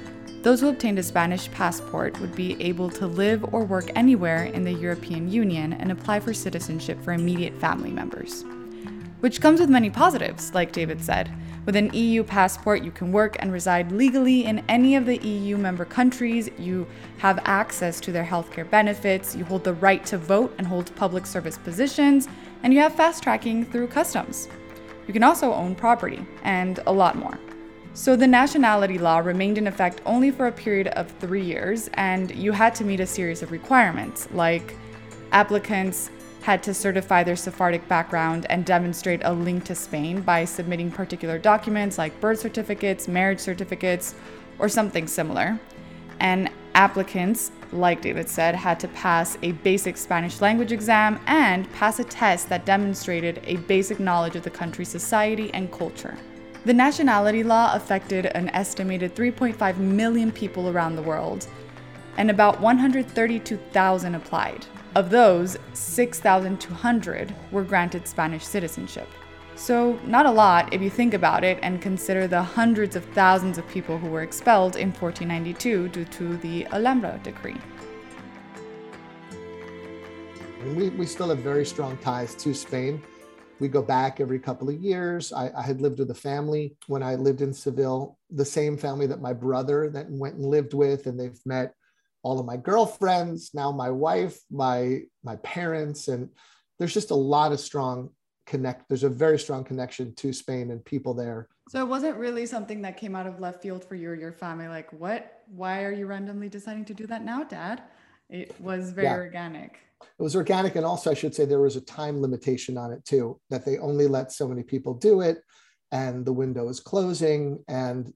Those 0.43 0.59
who 0.59 0.67
obtained 0.67 0.99
a 0.99 1.03
Spanish 1.03 1.49
passport 1.51 2.19
would 2.19 2.35
be 2.35 2.61
able 2.61 2.89
to 2.89 3.07
live 3.07 3.53
or 3.53 3.63
work 3.63 3.89
anywhere 3.95 4.43
in 4.43 4.65
the 4.65 4.73
European 4.73 5.31
Union 5.31 5.71
and 5.71 5.89
apply 5.89 6.19
for 6.19 6.33
citizenship 6.33 7.01
for 7.01 7.13
immediate 7.13 7.57
family 7.61 7.91
members. 7.91 8.43
Which 9.21 9.39
comes 9.39 9.61
with 9.61 9.69
many 9.69 9.89
positives, 9.89 10.53
like 10.53 10.73
David 10.73 11.01
said. 11.01 11.31
With 11.65 11.77
an 11.77 11.93
EU 11.93 12.25
passport, 12.25 12.83
you 12.83 12.91
can 12.91 13.13
work 13.13 13.37
and 13.39 13.53
reside 13.53 13.93
legally 13.93 14.43
in 14.43 14.65
any 14.67 14.97
of 14.97 15.05
the 15.05 15.15
EU 15.25 15.55
member 15.55 15.85
countries, 15.85 16.49
you 16.59 16.85
have 17.19 17.39
access 17.45 18.01
to 18.01 18.11
their 18.11 18.25
healthcare 18.25 18.69
benefits, 18.69 19.37
you 19.37 19.45
hold 19.45 19.63
the 19.63 19.75
right 19.75 20.05
to 20.07 20.17
vote 20.17 20.53
and 20.57 20.67
hold 20.67 20.93
public 20.97 21.25
service 21.25 21.57
positions, 21.57 22.27
and 22.63 22.73
you 22.73 22.81
have 22.81 22.93
fast 22.95 23.23
tracking 23.23 23.63
through 23.63 23.87
customs. 23.87 24.49
You 25.07 25.13
can 25.13 25.23
also 25.23 25.53
own 25.53 25.73
property, 25.73 26.25
and 26.43 26.81
a 26.85 26.91
lot 26.91 27.15
more. 27.15 27.39
So 27.95 28.15
the 28.15 28.25
nationality 28.25 28.97
law 28.97 29.19
remained 29.19 29.59
in 29.59 29.67
effect 29.67 30.01
only 30.03 30.31
for 30.31 30.47
a 30.47 30.51
period 30.51 30.87
of 30.87 31.11
three 31.19 31.43
years, 31.43 31.91
and 31.93 32.33
you 32.33 32.51
had 32.51 32.73
to 32.75 32.83
meet 32.83 32.99
a 32.99 33.05
series 33.05 33.43
of 33.43 33.51
requirements, 33.51 34.27
like 34.31 34.75
applicants 35.31 36.09
had 36.41 36.63
to 36.63 36.73
certify 36.73 37.23
their 37.23 37.35
Sephardic 37.35 37.87
background 37.87 38.47
and 38.49 38.65
demonstrate 38.65 39.21
a 39.23 39.31
link 39.31 39.63
to 39.65 39.75
Spain 39.75 40.21
by 40.21 40.43
submitting 40.43 40.89
particular 40.89 41.37
documents 41.37 41.99
like 41.99 42.19
birth 42.19 42.39
certificates, 42.39 43.07
marriage 43.07 43.39
certificates, 43.39 44.15
or 44.57 44.67
something 44.67 45.05
similar. 45.05 45.59
And 46.19 46.49
applicants 46.73 47.51
like 47.71 48.01
David 48.01 48.27
said, 48.29 48.55
had 48.55 48.79
to 48.79 48.87
pass 48.89 49.37
a 49.41 49.51
basic 49.51 49.97
Spanish 49.97 50.41
language 50.41 50.71
exam 50.71 51.19
and 51.27 51.71
pass 51.73 51.99
a 51.99 52.03
test 52.03 52.49
that 52.49 52.65
demonstrated 52.65 53.41
a 53.45 53.57
basic 53.57 53.99
knowledge 53.99 54.35
of 54.35 54.43
the 54.43 54.49
country's 54.49 54.89
society 54.89 55.51
and 55.53 55.71
culture. 55.71 56.17
The 56.65 56.73
nationality 56.73 57.43
law 57.43 57.73
affected 57.73 58.27
an 58.27 58.47
estimated 58.49 59.13
3.5 59.13 59.77
million 59.79 60.31
people 60.31 60.69
around 60.69 60.95
the 60.95 61.01
world, 61.01 61.45
and 62.15 62.31
about 62.31 62.61
132,000 62.61 64.15
applied. 64.15 64.65
Of 64.95 65.09
those, 65.09 65.57
6,200 65.73 67.35
were 67.51 67.63
granted 67.63 68.07
Spanish 68.07 68.45
citizenship. 68.45 69.09
So, 69.55 69.99
not 70.05 70.25
a 70.25 70.31
lot 70.31 70.73
if 70.73 70.81
you 70.81 70.89
think 70.89 71.13
about 71.13 71.43
it 71.43 71.59
and 71.61 71.81
consider 71.81 72.27
the 72.27 72.41
hundreds 72.41 72.95
of 72.95 73.03
thousands 73.07 73.57
of 73.57 73.67
people 73.67 73.97
who 73.97 74.07
were 74.07 74.23
expelled 74.23 74.77
in 74.77 74.93
1492 74.93 75.89
due 75.89 76.05
to 76.05 76.37
the 76.37 76.65
Alhambra 76.67 77.19
Decree. 77.23 77.59
We, 80.75 80.89
we 80.91 81.05
still 81.05 81.27
have 81.27 81.39
very 81.39 81.65
strong 81.65 81.97
ties 81.97 82.35
to 82.35 82.53
Spain. 82.53 83.03
We 83.59 83.67
go 83.67 83.81
back 83.81 84.19
every 84.19 84.39
couple 84.39 84.69
of 84.69 84.81
years. 84.81 85.31
I, 85.31 85.51
I 85.55 85.61
had 85.61 85.81
lived 85.81 85.99
with 85.99 86.11
a 86.11 86.15
family 86.15 86.75
when 86.87 87.03
I 87.03 87.15
lived 87.15 87.41
in 87.41 87.53
Seville, 87.53 88.17
the 88.29 88.45
same 88.45 88.77
family 88.77 89.07
that 89.07 89.21
my 89.21 89.33
brother 89.33 89.89
that 89.91 90.09
went 90.09 90.35
and 90.35 90.45
lived 90.45 90.73
with, 90.73 91.07
and 91.07 91.19
they've 91.19 91.39
met 91.45 91.73
all 92.23 92.39
of 92.39 92.45
my 92.45 92.57
girlfriends, 92.57 93.51
now 93.53 93.71
my 93.71 93.89
wife, 93.89 94.39
my 94.49 95.01
my 95.23 95.35
parents, 95.37 96.07
and 96.07 96.29
there's 96.79 96.93
just 96.93 97.11
a 97.11 97.15
lot 97.15 97.51
of 97.51 97.59
strong 97.59 98.09
connect 98.45 98.87
there's 98.89 99.03
a 99.03 99.09
very 99.09 99.39
strong 99.39 99.63
connection 99.63 100.13
to 100.15 100.33
spain 100.33 100.71
and 100.71 100.83
people 100.83 101.13
there 101.13 101.47
so 101.69 101.79
it 101.79 101.87
wasn't 101.87 102.15
really 102.17 102.45
something 102.45 102.81
that 102.81 102.97
came 102.97 103.15
out 103.15 103.25
of 103.25 103.39
left 103.39 103.61
field 103.61 103.85
for 103.85 103.95
you 103.95 104.09
or 104.09 104.15
your 104.15 104.33
family 104.33 104.67
like 104.67 104.91
what 104.91 105.43
why 105.47 105.83
are 105.83 105.91
you 105.91 106.05
randomly 106.05 106.49
deciding 106.49 106.83
to 106.83 106.93
do 106.93 107.07
that 107.07 107.23
now 107.23 107.43
dad 107.43 107.83
it 108.29 108.53
was 108.59 108.91
very 108.91 109.07
yeah. 109.07 109.15
organic 109.15 109.79
it 110.17 110.21
was 110.21 110.35
organic 110.35 110.75
and 110.75 110.85
also 110.85 111.11
i 111.11 111.13
should 111.13 111.33
say 111.33 111.45
there 111.45 111.61
was 111.61 111.75
a 111.75 111.81
time 111.81 112.21
limitation 112.21 112.77
on 112.77 112.91
it 112.91 113.03
too 113.05 113.39
that 113.49 113.65
they 113.65 113.77
only 113.77 114.07
let 114.07 114.31
so 114.31 114.47
many 114.47 114.63
people 114.63 114.93
do 114.93 115.21
it 115.21 115.39
and 115.91 116.25
the 116.25 116.33
window 116.33 116.69
is 116.69 116.79
closing 116.79 117.63
and 117.67 118.13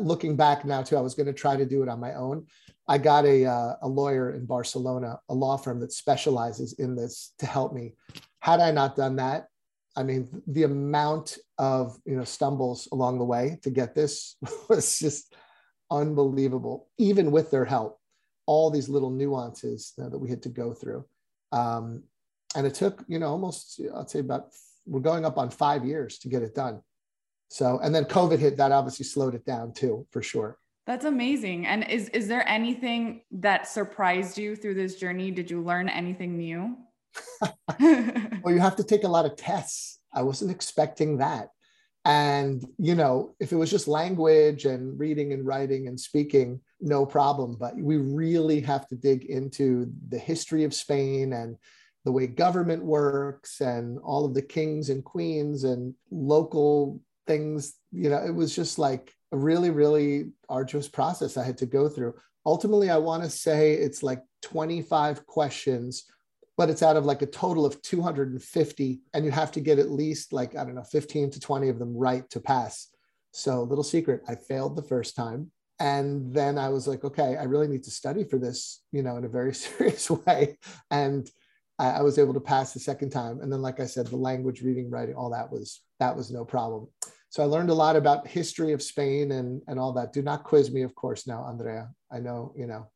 looking 0.00 0.36
back 0.36 0.64
now 0.64 0.82
too 0.82 0.96
i 0.96 1.00
was 1.00 1.14
going 1.14 1.26
to 1.26 1.32
try 1.32 1.56
to 1.56 1.66
do 1.66 1.82
it 1.82 1.88
on 1.88 2.00
my 2.00 2.14
own. 2.14 2.46
I 2.90 2.96
got 2.96 3.26
a, 3.26 3.44
uh, 3.44 3.74
a 3.82 3.88
lawyer 3.88 4.32
in 4.32 4.46
barcelona 4.46 5.18
a 5.28 5.34
law 5.34 5.56
firm 5.56 5.78
that 5.80 5.92
specializes 5.92 6.72
in 6.74 6.96
this 6.96 7.34
to 7.38 7.46
help 7.46 7.72
me. 7.72 7.94
Had 8.40 8.60
i 8.60 8.70
not 8.70 8.96
done 8.96 9.16
that 9.16 9.46
I 9.98 10.04
mean, 10.04 10.28
the 10.46 10.62
amount 10.62 11.38
of 11.58 11.98
you 12.04 12.16
know 12.16 12.22
stumbles 12.22 12.88
along 12.92 13.18
the 13.18 13.24
way 13.24 13.58
to 13.64 13.70
get 13.70 13.96
this 13.96 14.36
was 14.68 14.96
just 14.98 15.34
unbelievable. 15.90 16.88
Even 16.98 17.32
with 17.32 17.50
their 17.50 17.64
help, 17.64 17.98
all 18.46 18.70
these 18.70 18.88
little 18.88 19.10
nuances 19.10 19.94
that 19.98 20.16
we 20.16 20.30
had 20.30 20.42
to 20.44 20.50
go 20.50 20.72
through, 20.72 21.04
um, 21.52 22.02
and 22.54 22.66
it 22.66 22.74
took 22.74 23.04
you 23.08 23.18
know 23.18 23.28
almost 23.28 23.80
I'd 23.94 24.10
say 24.10 24.20
about 24.20 24.48
we're 24.86 25.00
going 25.00 25.24
up 25.24 25.38
on 25.38 25.50
five 25.50 25.84
years 25.84 26.18
to 26.18 26.28
get 26.28 26.42
it 26.42 26.54
done. 26.54 26.80
So, 27.50 27.78
and 27.82 27.94
then 27.94 28.04
COVID 28.04 28.38
hit. 28.38 28.56
That 28.56 28.72
obviously 28.72 29.04
slowed 29.04 29.34
it 29.34 29.44
down 29.44 29.72
too, 29.72 30.06
for 30.10 30.22
sure. 30.22 30.58
That's 30.86 31.04
amazing. 31.04 31.66
And 31.66 31.88
is 31.88 32.08
is 32.10 32.28
there 32.28 32.46
anything 32.48 33.22
that 33.32 33.68
surprised 33.68 34.38
you 34.38 34.56
through 34.56 34.74
this 34.74 34.96
journey? 34.96 35.30
Did 35.30 35.50
you 35.50 35.62
learn 35.62 35.88
anything 35.88 36.36
new? 36.36 36.76
well, 37.80 38.54
you 38.54 38.58
have 38.58 38.76
to 38.76 38.84
take 38.84 39.04
a 39.04 39.08
lot 39.08 39.26
of 39.26 39.36
tests. 39.36 39.98
I 40.12 40.22
wasn't 40.22 40.50
expecting 40.50 41.18
that. 41.18 41.48
And, 42.04 42.66
you 42.78 42.94
know, 42.94 43.34
if 43.38 43.52
it 43.52 43.56
was 43.56 43.70
just 43.70 43.88
language 43.88 44.64
and 44.64 44.98
reading 44.98 45.32
and 45.32 45.44
writing 45.44 45.88
and 45.88 45.98
speaking, 45.98 46.60
no 46.80 47.06
problem. 47.06 47.56
But 47.58 47.76
we 47.76 47.96
really 47.96 48.60
have 48.60 48.86
to 48.88 48.96
dig 48.96 49.24
into 49.24 49.92
the 50.08 50.18
history 50.18 50.64
of 50.64 50.74
Spain 50.74 51.32
and 51.32 51.56
the 52.04 52.12
way 52.12 52.26
government 52.26 52.84
works 52.84 53.60
and 53.60 53.98
all 54.04 54.24
of 54.24 54.34
the 54.34 54.42
kings 54.42 54.88
and 54.90 55.04
queens 55.04 55.64
and 55.64 55.94
local 56.10 57.00
things. 57.26 57.74
You 57.92 58.10
know, 58.10 58.24
it 58.24 58.34
was 58.34 58.54
just 58.54 58.78
like 58.78 59.12
a 59.32 59.36
really, 59.36 59.70
really 59.70 60.30
arduous 60.48 60.88
process 60.88 61.36
I 61.36 61.44
had 61.44 61.58
to 61.58 61.66
go 61.66 61.88
through. 61.88 62.14
Ultimately, 62.46 62.88
I 62.88 62.96
want 62.96 63.24
to 63.24 63.30
say 63.30 63.74
it's 63.74 64.02
like 64.02 64.22
25 64.42 65.26
questions 65.26 66.04
but 66.58 66.68
it's 66.68 66.82
out 66.82 66.96
of 66.96 67.06
like 67.06 67.22
a 67.22 67.26
total 67.26 67.64
of 67.64 67.80
250 67.82 69.00
and 69.14 69.24
you 69.24 69.30
have 69.30 69.52
to 69.52 69.60
get 69.60 69.78
at 69.78 69.90
least 69.90 70.32
like 70.32 70.56
i 70.56 70.64
don't 70.64 70.74
know 70.74 70.82
15 70.82 71.30
to 71.30 71.40
20 71.40 71.68
of 71.68 71.78
them 71.78 71.96
right 71.96 72.28
to 72.30 72.40
pass 72.40 72.88
so 73.32 73.62
little 73.62 73.84
secret 73.84 74.22
i 74.28 74.34
failed 74.34 74.76
the 74.76 74.82
first 74.82 75.16
time 75.16 75.50
and 75.80 76.32
then 76.32 76.58
i 76.58 76.68
was 76.68 76.86
like 76.86 77.04
okay 77.04 77.36
i 77.36 77.44
really 77.44 77.68
need 77.68 77.84
to 77.84 77.90
study 77.90 78.24
for 78.24 78.38
this 78.38 78.82
you 78.92 79.02
know 79.02 79.16
in 79.16 79.24
a 79.24 79.28
very 79.28 79.54
serious 79.66 80.10
way 80.10 80.58
and 80.90 81.30
I, 81.78 81.90
I 81.90 82.02
was 82.02 82.18
able 82.18 82.34
to 82.34 82.40
pass 82.40 82.72
the 82.72 82.80
second 82.80 83.10
time 83.10 83.40
and 83.40 83.52
then 83.52 83.62
like 83.62 83.80
i 83.80 83.86
said 83.86 84.06
the 84.06 84.16
language 84.16 84.62
reading 84.62 84.90
writing 84.90 85.14
all 85.14 85.30
that 85.30 85.50
was 85.50 85.80
that 86.00 86.16
was 86.16 86.30
no 86.30 86.44
problem 86.44 86.88
so 87.28 87.42
i 87.42 87.46
learned 87.46 87.70
a 87.70 87.74
lot 87.74 87.96
about 87.96 88.26
history 88.26 88.72
of 88.72 88.82
spain 88.82 89.32
and 89.32 89.62
and 89.68 89.78
all 89.78 89.92
that 89.92 90.12
do 90.12 90.22
not 90.22 90.44
quiz 90.44 90.70
me 90.70 90.82
of 90.82 90.94
course 90.94 91.26
now 91.26 91.44
andrea 91.44 91.88
i 92.12 92.18
know 92.18 92.52
you 92.56 92.66
know 92.66 92.86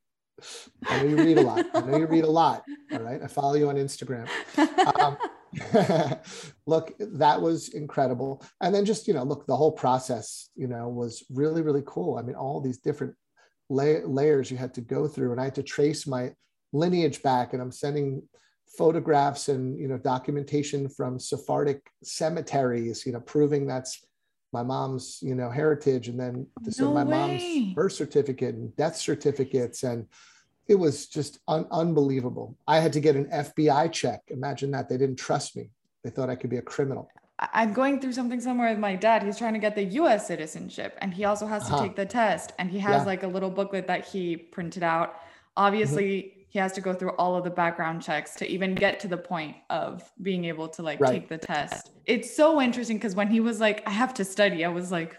I 0.87 1.03
know 1.03 1.09
you 1.09 1.17
read 1.17 1.39
a 1.39 1.43
lot. 1.43 1.67
I 1.75 1.81
know 1.83 1.99
you 1.99 2.07
read 2.07 2.25
a 2.25 2.31
lot. 2.31 2.65
All 2.93 2.99
right. 3.01 3.23
I 3.23 3.27
follow 3.27 3.55
you 3.55 3.69
on 3.69 3.77
Instagram. 3.77 4.29
Um, 4.99 5.17
look, 6.67 6.93
that 6.99 7.41
was 7.41 7.69
incredible. 7.71 8.43
And 8.61 8.75
then 8.75 8.85
just, 8.85 9.07
you 9.07 9.15
know, 9.15 9.23
look, 9.23 9.47
the 9.47 9.57
whole 9.57 9.73
process, 9.73 10.49
you 10.55 10.67
know, 10.67 10.89
was 10.89 11.25
really, 11.31 11.63
really 11.63 11.83
cool. 11.87 12.17
I 12.17 12.23
mean, 12.23 12.37
all 12.37 12.61
these 12.61 12.79
different 12.79 13.15
la- 13.69 14.05
layers 14.05 14.51
you 14.51 14.57
had 14.57 14.75
to 14.75 14.81
go 14.81 15.07
through. 15.09 15.33
And 15.33 15.41
I 15.41 15.45
had 15.45 15.55
to 15.57 15.63
trace 15.63 16.07
my 16.07 16.33
lineage 16.73 17.23
back. 17.23 17.53
And 17.53 17.63
I'm 17.63 17.73
sending 17.73 18.23
photographs 18.79 19.49
and, 19.49 19.79
you 19.79 19.89
know, 19.89 19.99
documentation 19.99 20.89
from 20.89 21.19
Sephardic 21.19 21.83
cemeteries, 22.03 23.05
you 23.05 23.13
know, 23.13 23.21
proving 23.21 23.67
that's 23.67 24.07
my 24.53 24.63
mom's 24.63 25.19
you 25.23 25.35
know 25.35 25.51
heritage 25.51 26.09
and 26.09 26.21
then 26.21 26.47
to 26.65 26.83
no 26.83 26.93
my 26.93 27.05
way. 27.05 27.11
mom's 27.11 27.75
birth 27.75 27.93
certificate 27.93 28.55
and 28.55 28.75
death 28.77 28.97
certificates 28.97 29.83
and 29.83 30.07
it 30.69 30.75
was 30.75 31.07
just 31.07 31.39
un- 31.49 31.67
unbelievable 31.71 32.57
i 32.67 32.79
had 32.79 32.93
to 32.93 33.01
get 33.01 33.17
an 33.17 33.27
fbi 33.27 33.91
check 33.93 34.23
imagine 34.29 34.71
that 34.71 34.89
they 34.89 34.97
didn't 34.97 35.17
trust 35.17 35.57
me 35.57 35.71
they 36.05 36.11
thought 36.11 36.31
i 36.31 36.35
could 36.35 36.51
be 36.51 36.59
a 36.59 36.63
criminal 36.63 37.11
i'm 37.39 37.73
going 37.73 38.01
through 38.01 38.13
something 38.13 38.41
somewhere 38.41 38.71
with 38.71 38.79
my 38.79 38.95
dad 38.95 39.23
he's 39.23 39.39
trying 39.39 39.55
to 39.55 39.59
get 39.59 39.75
the 39.75 39.85
us 39.85 40.27
citizenship 40.27 40.97
and 41.01 41.15
he 41.15 41.25
also 41.25 41.47
has 41.47 41.67
to 41.67 41.75
uh-huh. 41.75 41.83
take 41.83 41.97
the 41.97 42.07
test 42.07 42.53
and 42.59 42.71
he 42.71 42.79
has 42.79 43.03
yeah. 43.03 43.07
like 43.07 43.23
a 43.23 43.29
little 43.29 43.51
booklet 43.51 43.87
that 43.87 44.07
he 44.07 44.37
printed 44.37 44.83
out 44.83 45.17
obviously 45.57 46.23
mm-hmm 46.23 46.39
he 46.53 46.59
has 46.59 46.73
to 46.73 46.83
go 46.83 46.93
through 46.93 47.13
all 47.13 47.35
of 47.35 47.45
the 47.45 47.51
background 47.51 48.03
checks 48.03 48.35
to 48.35 48.47
even 48.47 48.75
get 48.75 49.01
to 49.01 49.09
the 49.09 49.17
point 49.17 49.57
of 49.71 50.13
being 50.21 50.45
able 50.45 50.69
to 50.69 50.83
like 50.83 51.01
right. 51.01 51.11
take 51.11 51.29
the 51.31 51.39
test. 51.39 51.93
It's 52.05 52.37
so 52.37 52.61
interesting 52.61 52.99
because 52.99 53.15
when 53.15 53.29
he 53.29 53.41
was 53.41 53.59
like, 53.59 53.83
I 53.87 53.91
have 53.91 54.13
to 54.15 54.25
study, 54.25 54.63
I 54.63 54.69
was 54.69 54.93
like, 54.93 55.17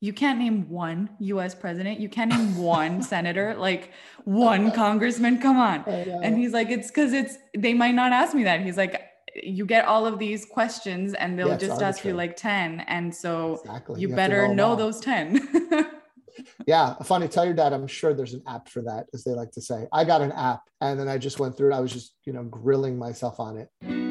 you 0.00 0.12
can't 0.12 0.38
name 0.38 0.68
one 0.68 1.10
US 1.18 1.54
president. 1.54 2.00
You 2.00 2.08
can't 2.08 2.30
name 2.30 2.56
one 2.56 3.02
senator, 3.12 3.54
like 3.54 3.92
one 4.24 4.70
congressman. 4.70 5.40
Come 5.40 5.56
on. 5.56 5.84
And 5.86 6.36
he's 6.36 6.52
like, 6.52 6.70
it's 6.70 6.88
because 6.88 7.12
it's, 7.12 7.36
they 7.56 7.74
might 7.74 7.94
not 7.94 8.12
ask 8.12 8.34
me 8.34 8.44
that. 8.44 8.60
He's 8.60 8.76
like, 8.76 9.02
you 9.42 9.66
get 9.66 9.84
all 9.86 10.06
of 10.06 10.18
these 10.18 10.44
questions 10.46 11.14
and 11.14 11.38
they'll 11.38 11.48
yeah, 11.48 11.56
just 11.56 11.82
ask 11.82 12.04
you 12.04 12.14
like 12.14 12.36
10. 12.36 12.80
And 12.80 13.14
so 13.14 13.60
exactly. 13.64 14.00
you, 14.00 14.08
you 14.08 14.14
better 14.14 14.48
know, 14.48 14.76
those 14.76 15.00
10. 15.00 15.90
yeah, 16.66 16.94
funny. 17.02 17.28
Tell 17.28 17.44
your 17.44 17.54
dad. 17.54 17.72
I'm 17.72 17.86
sure 17.86 18.14
there's 18.14 18.34
an 18.34 18.42
app 18.46 18.68
for 18.68 18.82
that, 18.82 19.06
as 19.14 19.24
they 19.24 19.32
like 19.32 19.52
to 19.52 19.60
say. 19.60 19.86
I 19.92 20.04
got 20.04 20.22
an 20.22 20.32
app, 20.32 20.62
and 20.80 20.98
then 20.98 21.08
I 21.08 21.18
just 21.18 21.38
went 21.38 21.56
through 21.56 21.72
it. 21.72 21.76
I 21.76 21.80
was 21.80 21.92
just, 21.92 22.14
you 22.24 22.32
know, 22.32 22.44
grilling 22.44 22.98
myself 22.98 23.40
on 23.40 23.58
it. 23.58 24.05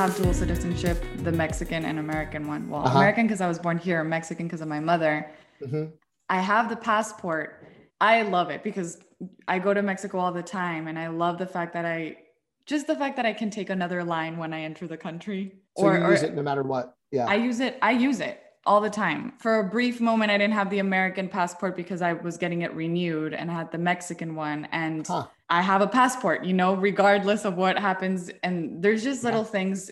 Have 0.00 0.16
dual 0.16 0.32
citizenship, 0.32 1.04
the 1.18 1.32
Mexican 1.32 1.84
and 1.84 1.98
American 1.98 2.48
one. 2.48 2.70
Well, 2.70 2.86
uh-huh. 2.86 2.96
American 2.96 3.26
because 3.26 3.42
I 3.42 3.48
was 3.48 3.58
born 3.58 3.76
here, 3.76 4.02
Mexican 4.02 4.46
because 4.46 4.62
of 4.62 4.68
my 4.68 4.80
mother. 4.80 5.30
Mm-hmm. 5.60 5.90
I 6.30 6.40
have 6.40 6.70
the 6.70 6.76
passport. 6.76 7.66
I 8.00 8.22
love 8.22 8.48
it 8.48 8.64
because 8.64 8.98
I 9.46 9.58
go 9.58 9.74
to 9.74 9.82
Mexico 9.82 10.18
all 10.18 10.32
the 10.32 10.42
time 10.42 10.88
and 10.88 10.98
I 10.98 11.08
love 11.08 11.36
the 11.36 11.46
fact 11.46 11.74
that 11.74 11.84
I 11.84 12.16
just 12.64 12.86
the 12.86 12.96
fact 12.96 13.16
that 13.16 13.26
I 13.26 13.34
can 13.34 13.50
take 13.50 13.68
another 13.68 14.02
line 14.02 14.38
when 14.38 14.54
I 14.54 14.62
enter 14.62 14.86
the 14.86 14.96
country. 14.96 15.52
So 15.76 15.84
or, 15.84 15.98
use 16.10 16.22
or, 16.22 16.26
it 16.26 16.34
no 16.34 16.42
matter 16.42 16.62
what. 16.62 16.96
Yeah. 17.10 17.26
I 17.26 17.34
use 17.34 17.60
it. 17.60 17.76
I 17.82 17.90
use 17.90 18.20
it 18.20 18.40
all 18.66 18.80
the 18.80 18.90
time. 18.90 19.32
For 19.38 19.60
a 19.60 19.64
brief 19.64 20.00
moment, 20.00 20.30
I 20.30 20.38
didn't 20.38 20.54
have 20.54 20.70
the 20.70 20.80
American 20.80 21.28
passport 21.28 21.76
because 21.76 22.02
I 22.02 22.12
was 22.12 22.36
getting 22.36 22.62
it 22.62 22.74
renewed 22.74 23.32
and 23.34 23.50
I 23.50 23.54
had 23.54 23.72
the 23.72 23.78
Mexican 23.78 24.34
one. 24.34 24.66
And 24.72 25.06
huh. 25.06 25.26
I 25.48 25.62
have 25.62 25.80
a 25.80 25.86
passport, 25.86 26.44
you 26.44 26.52
know, 26.52 26.74
regardless 26.74 27.44
of 27.44 27.56
what 27.56 27.78
happens. 27.78 28.30
And 28.42 28.82
there's 28.82 29.02
just 29.02 29.24
little 29.24 29.42
yeah. 29.42 29.50
things. 29.50 29.90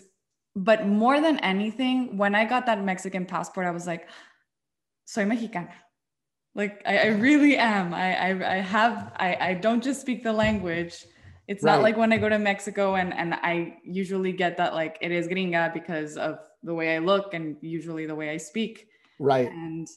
But 0.55 0.87
more 0.87 1.19
than 1.21 1.39
anything, 1.39 2.17
when 2.17 2.35
I 2.35 2.45
got 2.45 2.65
that 2.67 2.83
Mexican 2.83 3.25
passport, 3.25 3.65
I 3.65 3.71
was 3.71 3.87
like, 3.87 4.07
soy 5.05 5.25
mexicana. 5.25 5.73
Like 6.55 6.81
I, 6.85 6.97
I 6.97 7.07
really 7.07 7.57
am. 7.57 7.93
I, 7.93 8.15
I, 8.15 8.55
I 8.55 8.57
have, 8.57 9.13
I, 9.17 9.37
I 9.39 9.53
don't 9.55 9.83
just 9.83 10.01
speak 10.01 10.23
the 10.23 10.33
language 10.33 11.05
It's 11.49 11.63
right. 11.63 11.73
not 11.73 11.81
like 11.81 11.97
when 11.97 12.13
I 12.13 12.17
go 12.17 12.29
to 12.29 12.37
Mexico 12.37 12.93
and 12.93 13.11
and 13.11 13.33
I 13.33 13.77
usually 13.83 14.31
get 14.31 14.57
that 14.57 14.75
like 14.75 14.99
it 15.01 15.11
is 15.11 15.27
gringa 15.27 15.73
because 15.73 16.15
of 16.15 16.37
the 16.63 16.73
way 16.73 16.95
I 16.95 16.99
look 16.99 17.33
and 17.33 17.57
usually 17.61 18.05
the 18.05 18.15
way 18.15 18.29
I 18.29 18.37
speak. 18.37 18.87
Right. 19.19 19.51
And 19.51 19.87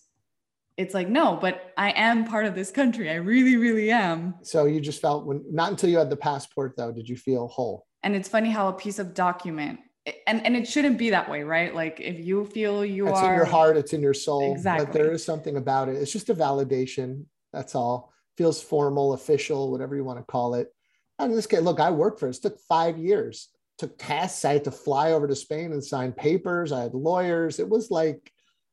it's 0.76 0.95
like 0.95 1.09
no, 1.09 1.38
but 1.40 1.73
I 1.76 1.90
am 1.90 2.25
part 2.25 2.47
of 2.47 2.54
this 2.54 2.71
country. 2.71 3.11
I 3.11 3.16
really 3.16 3.57
really 3.57 3.90
am. 3.90 4.35
So 4.42 4.66
you 4.66 4.81
just 4.81 5.00
felt 5.00 5.26
when 5.26 5.45
not 5.50 5.71
until 5.71 5.90
you 5.90 5.99
had 5.99 6.11
the 6.11 6.16
passport 6.16 6.75
though 6.76 6.92
did 6.92 7.09
you 7.09 7.16
feel 7.16 7.49
whole. 7.49 7.87
And 8.02 8.16
it's 8.16 8.28
funny 8.28 8.50
how 8.50 8.69
a 8.69 8.73
piece 8.73 8.99
of 8.99 9.14
document 9.14 9.81
and 10.26 10.45
and 10.45 10.57
it 10.57 10.66
shouldn't 10.66 10.99
be 10.99 11.11
that 11.11 11.28
way 11.28 11.42
right 11.42 11.75
like 11.75 12.00
if 12.00 12.19
you 12.19 12.45
feel 12.47 12.85
you 12.85 13.07
are. 13.07 13.11
it's 13.11 13.21
are 13.21 13.33
in 13.33 13.37
your 13.37 13.45
heart 13.45 13.76
it's 13.76 13.92
in 13.92 14.00
your 14.00 14.14
soul 14.14 14.52
exactly 14.52 14.87
but 14.87 14.92
there 14.92 15.12
is 15.12 15.25
something 15.25 15.57
about 15.57 15.88
it 15.88 15.97
it's 15.97 16.12
just 16.12 16.31
a 16.31 16.35
validation 16.35 17.25
that's 17.52 17.75
all 17.75 18.12
feels 18.37 18.61
formal 18.61 19.12
official 19.12 19.71
whatever 19.71 19.95
you 19.95 20.04
want 20.04 20.19
to 20.19 20.25
call 20.25 20.54
it 20.54 20.75
and 21.19 21.33
this 21.33 21.47
guy 21.47 21.59
look 21.59 21.78
i 21.78 21.90
worked 21.90 22.19
for 22.19 22.26
it. 22.26 22.37
it 22.37 22.42
took 22.42 22.59
five 22.61 22.99
years 22.99 23.49
took 23.78 23.96
tests. 23.98 24.44
i 24.44 24.52
had 24.52 24.64
to 24.64 24.70
fly 24.70 25.12
over 25.12 25.26
to 25.26 25.34
spain 25.34 25.72
and 25.72 25.84
sign 25.84 26.12
papers. 26.12 26.72
I 26.72 26.82
had 26.82 26.94
lawyers. 26.94 27.58
It 27.58 27.68
was 27.68 27.90
like 27.90 28.32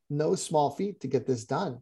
no 0.09 0.35
small 0.35 0.71
feat 0.71 1.01
to 1.01 1.07
get 1.07 1.25
this 1.25 1.45
done. 1.45 1.79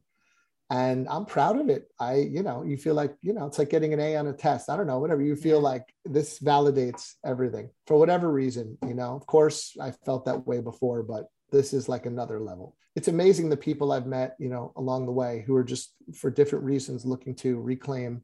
And 0.70 1.08
i'm 1.08 1.26
proud 1.26 1.60
of 1.60 1.70
it. 1.70 1.90
I 2.00 2.16
you 2.16 2.44
know 2.44 2.64
you 2.64 2.78
feel 2.78 2.94
like 2.94 3.16
you 3.22 3.34
know 3.34 3.46
it's 3.46 3.58
like 3.58 3.70
getting 3.70 3.94
an 3.94 4.00
a 4.00 4.16
on 4.18 4.28
a 4.28 4.34
test. 4.34 4.70
I 4.70 4.76
don't 4.76 4.88
know 4.88 5.00
whatever. 5.00 5.22
You 5.22 5.36
feel 5.36 5.62
like 5.62 5.84
this 6.06 6.40
validates 6.40 7.14
everything 7.26 7.70
for 7.86 7.98
whatever 7.98 8.32
reason 8.32 8.78
you 8.86 8.94
know. 8.94 9.16
Of 9.16 9.26
course 9.26 9.76
i 9.82 9.92
felt 9.92 10.26
that 10.26 10.46
way 10.46 10.60
before 10.60 11.04
but 11.04 11.28
this 11.52 11.72
is 11.74 11.88
like 11.88 12.06
another 12.06 12.40
level. 12.40 12.76
It's 12.96 13.08
amazing 13.08 13.48
the 13.50 13.58
people 13.58 13.92
i've 13.92 14.08
met 14.08 14.36
you 14.40 14.50
know 14.50 14.74
along 14.76 15.06
the 15.06 15.12
way 15.12 15.44
who 15.48 15.56
are 15.56 15.64
just 15.64 15.94
for 16.14 16.30
different 16.30 16.66
reasons 16.66 17.06
looking 17.06 17.36
to 17.36 17.60
reclaim 17.62 18.24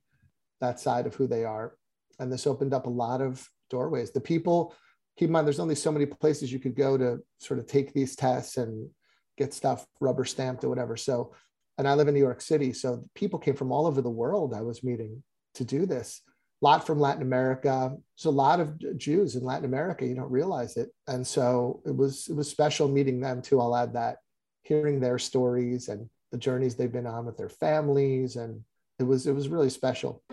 that 0.59 0.79
side 0.79 1.05
of 1.05 1.15
who 1.15 1.27
they 1.27 1.43
are. 1.43 1.75
And 2.19 2.31
this 2.31 2.47
opened 2.47 2.73
up 2.73 2.87
a 2.87 2.89
lot 2.89 3.21
of 3.21 3.49
doorways 3.73 4.11
the 4.11 4.21
people 4.33 4.73
keep 5.17 5.27
in 5.27 5.33
mind 5.33 5.45
there's 5.45 5.59
only 5.59 5.75
so 5.75 5.91
many 5.91 6.05
places 6.05 6.51
you 6.51 6.59
could 6.59 6.75
go 6.75 6.97
to 6.97 7.19
sort 7.39 7.59
of 7.59 7.67
take 7.67 7.93
these 7.93 8.15
tests 8.15 8.57
and 8.57 8.89
get 9.37 9.53
stuff 9.53 9.85
rubber 9.99 10.25
stamped 10.25 10.63
or 10.63 10.69
whatever 10.69 10.95
so 10.95 11.33
and 11.77 11.87
I 11.87 11.93
live 11.95 12.07
in 12.07 12.13
New 12.13 12.19
York 12.19 12.41
City. 12.41 12.73
So 12.73 13.03
people 13.15 13.39
came 13.39 13.55
from 13.55 13.71
all 13.71 13.87
over 13.87 14.01
the 14.01 14.09
world 14.09 14.53
I 14.53 14.61
was 14.61 14.83
meeting 14.83 15.23
to 15.55 15.63
do 15.63 15.85
this. 15.85 16.21
A 16.61 16.65
lot 16.65 16.85
from 16.85 16.99
Latin 16.99 17.21
America. 17.21 17.91
There's 18.15 18.25
a 18.25 18.31
lot 18.31 18.59
of 18.59 18.97
Jews 18.97 19.35
in 19.35 19.43
Latin 19.43 19.65
America. 19.65 20.05
You 20.05 20.15
don't 20.15 20.31
realize 20.31 20.77
it. 20.77 20.89
And 21.07 21.25
so 21.25 21.81
it 21.85 21.95
was 21.95 22.27
it 22.29 22.35
was 22.35 22.49
special 22.49 22.87
meeting 22.87 23.19
them 23.19 23.41
too. 23.41 23.59
I'll 23.59 23.75
add 23.75 23.93
that, 23.93 24.17
hearing 24.61 24.99
their 24.99 25.19
stories 25.19 25.89
and 25.89 26.09
the 26.31 26.37
journeys 26.37 26.75
they've 26.75 26.91
been 26.91 27.07
on 27.07 27.25
with 27.25 27.37
their 27.37 27.49
families. 27.49 28.37
And 28.37 28.61
it 28.99 29.03
was 29.03 29.27
it 29.27 29.33
was 29.33 29.49
really 29.49 29.69
special. 29.69 30.23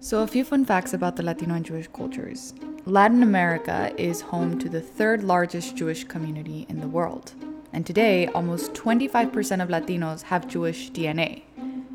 So 0.00 0.22
a 0.22 0.26
few 0.26 0.44
fun 0.44 0.64
facts 0.64 0.94
about 0.94 1.16
the 1.16 1.22
Latino 1.22 1.54
and 1.54 1.64
Jewish 1.64 1.88
cultures. 1.88 2.54
Latin 2.86 3.22
America 3.22 3.92
is 3.96 4.20
home 4.22 4.58
to 4.58 4.68
the 4.68 4.80
third 4.80 5.22
largest 5.22 5.76
Jewish 5.76 6.04
community 6.04 6.66
in 6.68 6.80
the 6.80 6.88
world 6.88 7.34
and 7.72 7.86
today 7.86 8.26
almost 8.28 8.72
25% 8.74 9.62
of 9.62 9.68
Latinos 9.68 10.22
have 10.22 10.48
Jewish 10.48 10.90
DNA. 10.90 11.42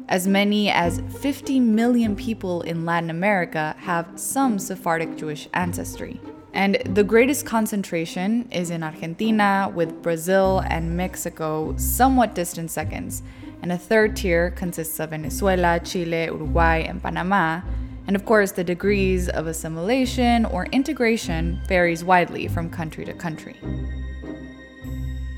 As 0.08 0.28
many 0.28 0.70
as 0.70 1.02
50 1.20 1.60
million 1.60 2.16
people 2.16 2.62
in 2.62 2.86
Latin 2.86 3.10
America 3.10 3.76
have 3.80 4.08
some 4.16 4.60
Sephardic 4.60 5.18
Jewish 5.18 5.50
ancestry. 5.54 6.22
And 6.54 6.76
the 6.86 7.04
greatest 7.04 7.46
concentration 7.46 8.48
is 8.52 8.70
in 8.70 8.84
Argentina, 8.84 9.70
with 9.74 10.02
Brazil 10.02 10.64
and 10.68 10.96
Mexico 10.96 11.76
somewhat 11.76 12.36
distant 12.36 12.72
seconds. 12.72 13.24
And 13.62 13.72
a 13.72 13.78
third 13.78 14.16
tier 14.16 14.52
consists 14.52 15.00
of 15.00 15.10
Venezuela, 15.10 15.80
Chile, 15.84 16.26
Uruguay, 16.26 16.78
and 16.78 17.02
Panama. 17.02 17.62
And 18.08 18.16
of 18.16 18.26
course, 18.26 18.52
the 18.52 18.64
degrees 18.64 19.30
of 19.30 19.48
assimilation 19.48 20.46
or 20.46 20.68
integration 20.68 21.60
varies 21.68 22.04
widely 22.04 22.48
from 22.48 22.70
country 22.70 23.04
to 23.06 23.14
country 23.14 23.56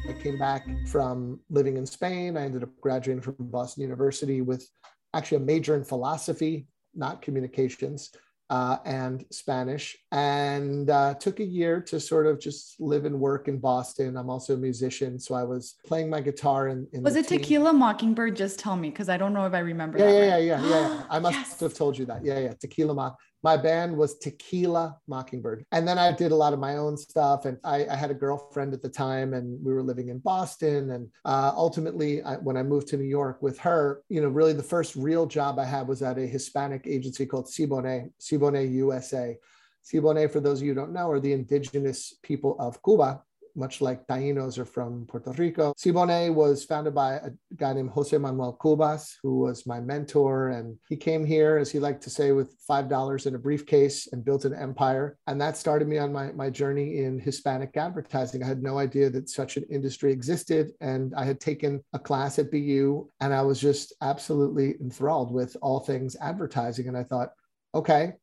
I 0.07 0.13
came 0.13 0.37
back 0.37 0.65
from 0.87 1.39
living 1.49 1.77
in 1.77 1.85
Spain. 1.85 2.37
I 2.37 2.43
ended 2.43 2.63
up 2.63 2.69
graduating 2.81 3.21
from 3.21 3.35
Boston 3.39 3.83
University 3.83 4.41
with 4.41 4.67
actually 5.13 5.37
a 5.37 5.41
major 5.41 5.75
in 5.75 5.83
philosophy, 5.83 6.67
not 6.95 7.21
communications, 7.21 8.11
uh, 8.49 8.77
and 8.85 9.25
Spanish, 9.29 9.97
and 10.11 10.89
uh, 10.89 11.13
took 11.15 11.39
a 11.39 11.43
year 11.43 11.81
to 11.81 11.99
sort 11.99 12.25
of 12.25 12.39
just 12.39 12.79
live 12.79 13.05
and 13.05 13.19
work 13.19 13.47
in 13.47 13.59
Boston. 13.59 14.15
I'm 14.15 14.29
also 14.29 14.53
a 14.53 14.57
musician, 14.57 15.19
so 15.19 15.35
I 15.35 15.43
was 15.43 15.75
playing 15.85 16.09
my 16.09 16.21
guitar. 16.21 16.69
In, 16.69 16.87
in 16.93 17.03
was 17.03 17.15
it 17.15 17.27
team. 17.27 17.39
Tequila 17.39 17.73
Mockingbird? 17.73 18.35
Just 18.35 18.59
tell 18.59 18.75
me, 18.75 18.89
because 18.89 19.09
I 19.09 19.17
don't 19.17 19.33
know 19.33 19.45
if 19.45 19.53
I 19.53 19.59
remember. 19.59 19.97
Yeah, 19.97 20.09
yeah, 20.09 20.19
right. 20.19 20.43
yeah, 20.43 20.61
yeah, 20.61 20.69
yeah, 20.69 21.03
I 21.09 21.19
must 21.19 21.35
yes. 21.37 21.59
have 21.59 21.73
told 21.73 21.97
you 21.97 22.05
that. 22.05 22.23
Yeah, 22.23 22.39
yeah, 22.39 22.53
Tequila 22.59 22.93
Mock 22.93 23.17
my 23.43 23.55
band 23.55 23.95
was 23.95 24.17
Tequila 24.17 24.97
Mockingbird. 25.07 25.65
And 25.71 25.87
then 25.87 25.97
I 25.97 26.11
did 26.11 26.31
a 26.31 26.35
lot 26.35 26.53
of 26.53 26.59
my 26.59 26.77
own 26.77 26.97
stuff. 26.97 27.45
And 27.45 27.57
I, 27.63 27.85
I 27.87 27.95
had 27.95 28.11
a 28.11 28.15
girlfriend 28.15 28.73
at 28.73 28.81
the 28.81 28.89
time, 28.89 29.33
and 29.33 29.63
we 29.63 29.73
were 29.73 29.83
living 29.83 30.09
in 30.09 30.19
Boston. 30.19 30.91
And 30.91 31.09
uh, 31.25 31.51
ultimately, 31.55 32.21
I, 32.23 32.35
when 32.35 32.57
I 32.57 32.63
moved 32.63 32.87
to 32.89 32.97
New 32.97 33.05
York 33.05 33.41
with 33.41 33.57
her, 33.59 34.01
you 34.09 34.21
know, 34.21 34.29
really 34.29 34.53
the 34.53 34.63
first 34.63 34.95
real 34.95 35.25
job 35.25 35.59
I 35.59 35.65
had 35.65 35.87
was 35.87 36.01
at 36.01 36.17
a 36.17 36.25
Hispanic 36.25 36.87
agency 36.87 37.25
called 37.25 37.47
Siboney, 37.47 38.11
Siboney 38.19 38.71
USA. 38.73 39.37
Siboney, 39.85 40.29
for 40.29 40.39
those 40.39 40.59
of 40.59 40.65
you 40.65 40.73
who 40.73 40.79
don't 40.79 40.93
know, 40.93 41.09
are 41.09 41.19
the 41.19 41.33
indigenous 41.33 42.13
people 42.23 42.57
of 42.59 42.81
Cuba 42.83 43.21
much 43.57 43.81
like 43.81 44.05
Tainos 44.07 44.57
are 44.57 44.65
from 44.65 45.05
Puerto 45.07 45.31
Rico. 45.31 45.73
Siboney 45.73 46.33
was 46.33 46.63
founded 46.63 46.93
by 46.93 47.15
a 47.15 47.31
guy 47.55 47.73
named 47.73 47.89
Jose 47.89 48.15
Manuel 48.17 48.57
Cubas, 48.61 49.15
who 49.23 49.39
was 49.39 49.65
my 49.65 49.79
mentor. 49.79 50.49
And 50.49 50.77
he 50.87 50.95
came 50.95 51.25
here, 51.25 51.57
as 51.57 51.71
he 51.71 51.79
liked 51.79 52.03
to 52.03 52.09
say, 52.09 52.31
with 52.31 52.55
$5 52.69 53.25
in 53.25 53.35
a 53.35 53.39
briefcase 53.39 54.07
and 54.13 54.23
built 54.23 54.45
an 54.45 54.53
empire. 54.53 55.17
And 55.27 55.41
that 55.41 55.57
started 55.57 55.87
me 55.87 55.97
on 55.97 56.13
my, 56.13 56.31
my 56.33 56.49
journey 56.49 56.99
in 56.99 57.19
Hispanic 57.19 57.75
advertising. 57.75 58.43
I 58.43 58.47
had 58.47 58.61
no 58.61 58.77
idea 58.77 59.09
that 59.09 59.29
such 59.29 59.57
an 59.57 59.65
industry 59.69 60.11
existed. 60.11 60.71
And 60.79 61.13
I 61.15 61.25
had 61.25 61.39
taken 61.39 61.83
a 61.93 61.99
class 61.99 62.37
at 62.39 62.51
BU 62.51 63.09
and 63.19 63.33
I 63.33 63.41
was 63.41 63.59
just 63.59 63.93
absolutely 64.01 64.75
enthralled 64.79 65.33
with 65.33 65.57
all 65.61 65.79
things 65.79 66.15
advertising. 66.21 66.87
And 66.87 66.97
I 66.97 67.03
thought, 67.03 67.29
okay, 67.73 68.13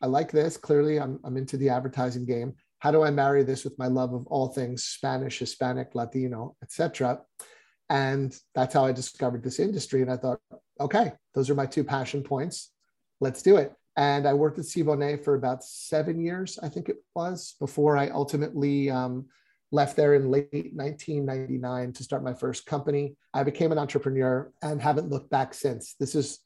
I 0.00 0.06
like 0.06 0.30
this. 0.30 0.56
Clearly, 0.56 1.00
I'm, 1.00 1.18
I'm 1.24 1.36
into 1.36 1.56
the 1.56 1.70
advertising 1.70 2.24
game 2.24 2.54
how 2.78 2.90
do 2.90 3.02
I 3.02 3.10
marry 3.10 3.42
this 3.42 3.64
with 3.64 3.78
my 3.78 3.86
love 3.86 4.12
of 4.12 4.26
all 4.28 4.48
things 4.48 4.84
Spanish, 4.84 5.38
Hispanic, 5.38 5.94
Latino, 5.94 6.56
etc. 6.62 7.20
And 7.90 8.36
that's 8.54 8.74
how 8.74 8.84
I 8.84 8.92
discovered 8.92 9.42
this 9.42 9.58
industry. 9.58 10.02
And 10.02 10.10
I 10.10 10.16
thought, 10.16 10.40
okay, 10.80 11.12
those 11.34 11.50
are 11.50 11.54
my 11.54 11.66
two 11.66 11.84
passion 11.84 12.22
points. 12.22 12.70
Let's 13.20 13.42
do 13.42 13.56
it. 13.56 13.72
And 13.96 14.28
I 14.28 14.34
worked 14.34 14.58
at 14.58 14.64
Siboney 14.64 15.22
for 15.22 15.34
about 15.34 15.64
seven 15.64 16.20
years, 16.20 16.56
I 16.62 16.68
think 16.68 16.88
it 16.88 16.98
was, 17.16 17.56
before 17.58 17.96
I 17.96 18.10
ultimately 18.10 18.90
um, 18.90 19.26
left 19.72 19.96
there 19.96 20.14
in 20.14 20.30
late 20.30 20.72
1999 20.72 21.92
to 21.94 22.02
start 22.04 22.22
my 22.22 22.34
first 22.34 22.64
company. 22.64 23.16
I 23.34 23.42
became 23.42 23.72
an 23.72 23.78
entrepreneur 23.78 24.52
and 24.62 24.80
haven't 24.80 25.08
looked 25.08 25.30
back 25.30 25.52
since. 25.52 25.96
This 25.98 26.14
is, 26.14 26.38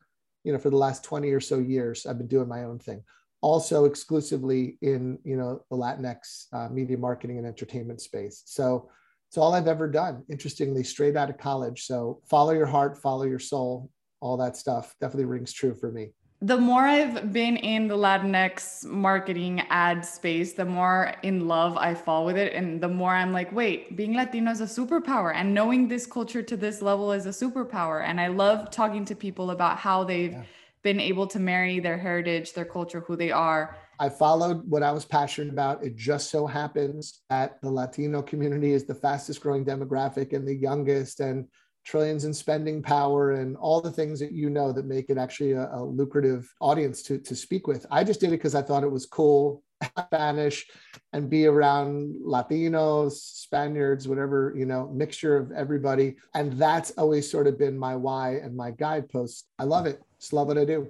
you 0.45 0.53
know, 0.53 0.59
for 0.59 0.71
the 0.71 0.79
last 0.79 1.05
20 1.05 1.31
or 1.31 1.41
so 1.41 1.59
years, 1.59 2.07
I've 2.07 2.17
been 2.17 2.27
doing 2.27 2.49
my 2.49 2.65
own 2.65 2.79
thing 2.79 3.03
also 3.43 3.85
exclusively 3.85 4.79
in 4.81 5.19
you 5.25 5.37
know 5.37 5.63
the 5.71 5.77
Latinx 5.77 6.47
uh, 6.55 6.69
media 6.71 6.97
marketing 6.97 7.37
and 7.37 7.47
entertainment 7.47 8.01
space. 8.01 8.43
So 8.47 8.89
it's 9.29 9.37
all 9.37 9.55
I've 9.55 9.69
ever 9.69 9.89
done. 9.89 10.25
Interestingly, 10.31 10.85
straight 10.85 11.17
out 11.17 11.29
of 11.29 11.39
college. 11.39 11.85
So 11.85 12.21
follow 12.29 12.53
your 12.53 12.67
heart, 12.67 12.99
follow 12.99 13.25
your 13.25 13.39
soul, 13.39 13.91
all 14.21 14.37
that 14.39 14.57
stuff 14.57 14.95
definitely 15.01 15.27
rings 15.27 15.53
true 15.53 15.75
for 15.75 15.91
me. 15.91 16.13
The 16.41 16.59
more 16.59 16.83
I've 16.83 17.33
been 17.33 17.57
in 17.57 17.87
the 17.87 17.97
Latinx 17.97 18.85
marketing 18.85 19.61
ad 19.71 20.05
space, 20.05 20.55
the 20.55 20.65
more 20.65 21.15
in 21.23 21.47
love 21.47 21.77
I 21.77 21.95
fall 21.95 22.25
with 22.25 22.37
it. 22.37 22.53
And 22.53 22.81
the 22.81 22.89
more 22.89 23.13
I'm 23.13 23.33
like, 23.33 23.53
wait, 23.53 23.97
being 23.97 24.17
Latino 24.17 24.51
is 24.51 24.61
a 24.61 24.65
superpower. 24.65 25.33
And 25.33 25.55
knowing 25.55 25.87
this 25.87 26.05
culture 26.05 26.43
to 26.43 26.57
this 26.57 26.83
level 26.83 27.13
is 27.13 27.27
a 27.27 27.29
superpower. 27.29 28.03
And 28.05 28.21
I 28.21 28.27
love 28.27 28.73
talking 28.73 29.05
to 29.05 29.15
people 29.15 29.53
about 29.53 29.79
how 29.79 30.03
they've 30.03 30.33
yeah 30.33 30.43
been 30.83 31.01
able 31.01 31.27
to 31.29 31.39
marry 31.39 31.81
their 31.81 31.99
heritage, 31.99 32.53
their 32.53 32.65
culture, 32.65 33.01
who 33.01 33.17
they 33.17 33.31
are. 33.31 33.77
I 33.99 34.09
followed 34.09 34.69
what 34.69 34.83
I 34.83 34.91
was 34.91 35.05
passionate 35.05 35.53
about. 35.53 35.85
It 35.85 35.97
just 35.97 36.31
so 36.31 36.47
happens 36.47 37.21
that 37.31 37.61
the 37.63 37.71
Latino 37.71 38.23
community 38.23 38.73
is 38.73 38.85
the 38.85 38.95
fastest 38.95 39.41
growing 39.41 39.65
demographic 39.65 40.33
and 40.33 40.47
the 40.47 40.55
youngest, 40.55 41.21
and 41.21 41.47
trillions 41.85 42.25
in 42.25 42.35
spending 42.35 42.83
power, 42.83 43.33
and 43.33 43.57
all 43.57 43.81
the 43.81 43.91
things 43.91 44.19
that 44.21 44.33
you 44.33 44.51
know 44.51 44.73
that 44.73 44.87
make 44.87 45.11
it 45.11 45.19
actually 45.19 45.53
a, 45.53 45.69
a 45.73 45.83
lucrative 45.85 46.53
audience 46.61 47.03
to, 47.05 47.19
to 47.19 47.37
speak 47.37 47.67
with. 47.67 47.87
I 47.91 48.05
just 48.05 48.21
did 48.21 48.29
it 48.29 48.39
because 48.39 48.55
I 48.55 48.63
thought 48.63 48.85
it 48.85 48.91
was 48.91 49.07
cool. 49.07 49.63
Spanish 50.07 50.67
and 51.13 51.29
be 51.29 51.47
around 51.47 52.15
Latinos, 52.25 53.13
Spaniards, 53.13 54.09
whatever, 54.09 54.55
you 54.57 54.65
know, 54.65 54.89
mixture 54.95 55.37
of 55.37 55.51
everybody. 55.53 56.17
And 56.35 56.53
that's 56.53 56.93
always 56.93 57.31
sort 57.31 57.47
of 57.47 57.59
been 57.59 57.79
my 57.79 57.97
why 57.97 58.37
and 58.37 58.57
my 58.57 58.71
guidepost. 58.71 59.47
I 59.59 59.65
love 59.65 59.87
it. 59.87 60.01
Just 60.23 60.33
love 60.33 60.47
what 60.47 60.57
I 60.57 60.65
do. 60.65 60.89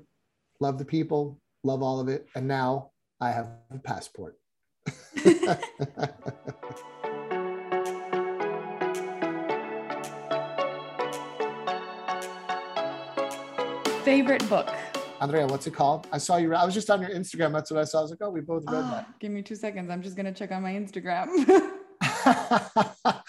Love 0.61 0.77
the 0.77 0.85
people, 0.85 1.41
love 1.65 1.83
all 1.83 2.01
of 2.01 2.09
it. 2.09 2.29
And 2.35 2.47
now 2.47 2.91
I 3.19 3.31
have 3.31 3.49
a 3.71 3.79
passport. 3.79 4.37
Favorite 14.05 14.47
book? 14.51 14.69
Andrea, 15.23 15.47
what's 15.47 15.67
it 15.67 15.73
called? 15.73 16.07
I 16.13 16.19
saw 16.19 16.37
you. 16.37 16.55
I 16.55 16.67
was 16.67 16.75
just 16.75 16.91
on 16.91 17.01
your 17.01 17.13
Instagram. 17.13 17.55
That's 17.55 17.71
what 17.71 17.81
I 17.81 17.85
saw. 17.85 18.01
I 18.01 18.03
was 18.03 18.11
like, 18.11 18.21
oh, 18.21 18.29
we 18.29 18.43
both 18.43 18.65
read 18.67 18.85
ah, 18.85 18.91
that. 18.97 19.19
give 19.19 19.33
me 19.33 19.41
two 19.41 19.57
seconds. 19.57 19.91
I'm 19.91 20.03
just 20.03 20.15
gonna 20.15 20.35
check 20.35 20.53
on 20.53 20.61
my 20.61 20.75
Instagram. 20.75 21.29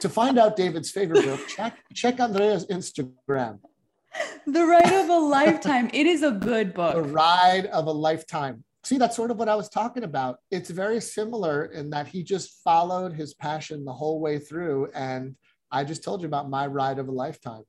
to 0.00 0.08
find 0.08 0.36
out 0.36 0.56
David's 0.56 0.90
favorite 0.90 1.24
book, 1.24 1.46
check 1.46 1.78
check 1.94 2.18
Andrea's 2.18 2.66
Instagram. 2.66 3.60
The 4.46 4.64
Ride 4.64 4.92
of 4.92 5.08
a 5.08 5.18
Lifetime. 5.18 5.90
It 5.92 6.06
is 6.06 6.22
a 6.22 6.32
good 6.32 6.74
book. 6.74 6.94
The. 6.94 7.02
Ride 7.02 7.66
of 7.66 7.86
a 7.86 7.92
Lifetime. 7.92 8.64
See, 8.84 8.98
that's 8.98 9.14
sort 9.14 9.30
of 9.30 9.36
what 9.36 9.48
I 9.48 9.54
was 9.54 9.68
talking 9.68 10.02
about. 10.02 10.38
It's 10.50 10.70
very 10.70 11.00
similar 11.00 11.66
in 11.66 11.90
that 11.90 12.08
he 12.08 12.22
just 12.22 12.62
followed 12.64 13.12
his 13.12 13.34
passion 13.34 13.84
the 13.84 13.92
whole 13.92 14.20
way 14.20 14.38
through. 14.38 14.90
And 14.94 15.36
I 15.70 15.84
just 15.84 16.02
told 16.02 16.20
you 16.20 16.26
about 16.26 16.50
my 16.50 16.66
ride 16.66 16.98
of 16.98 17.08
a 17.08 17.12
lifetime. 17.12 17.62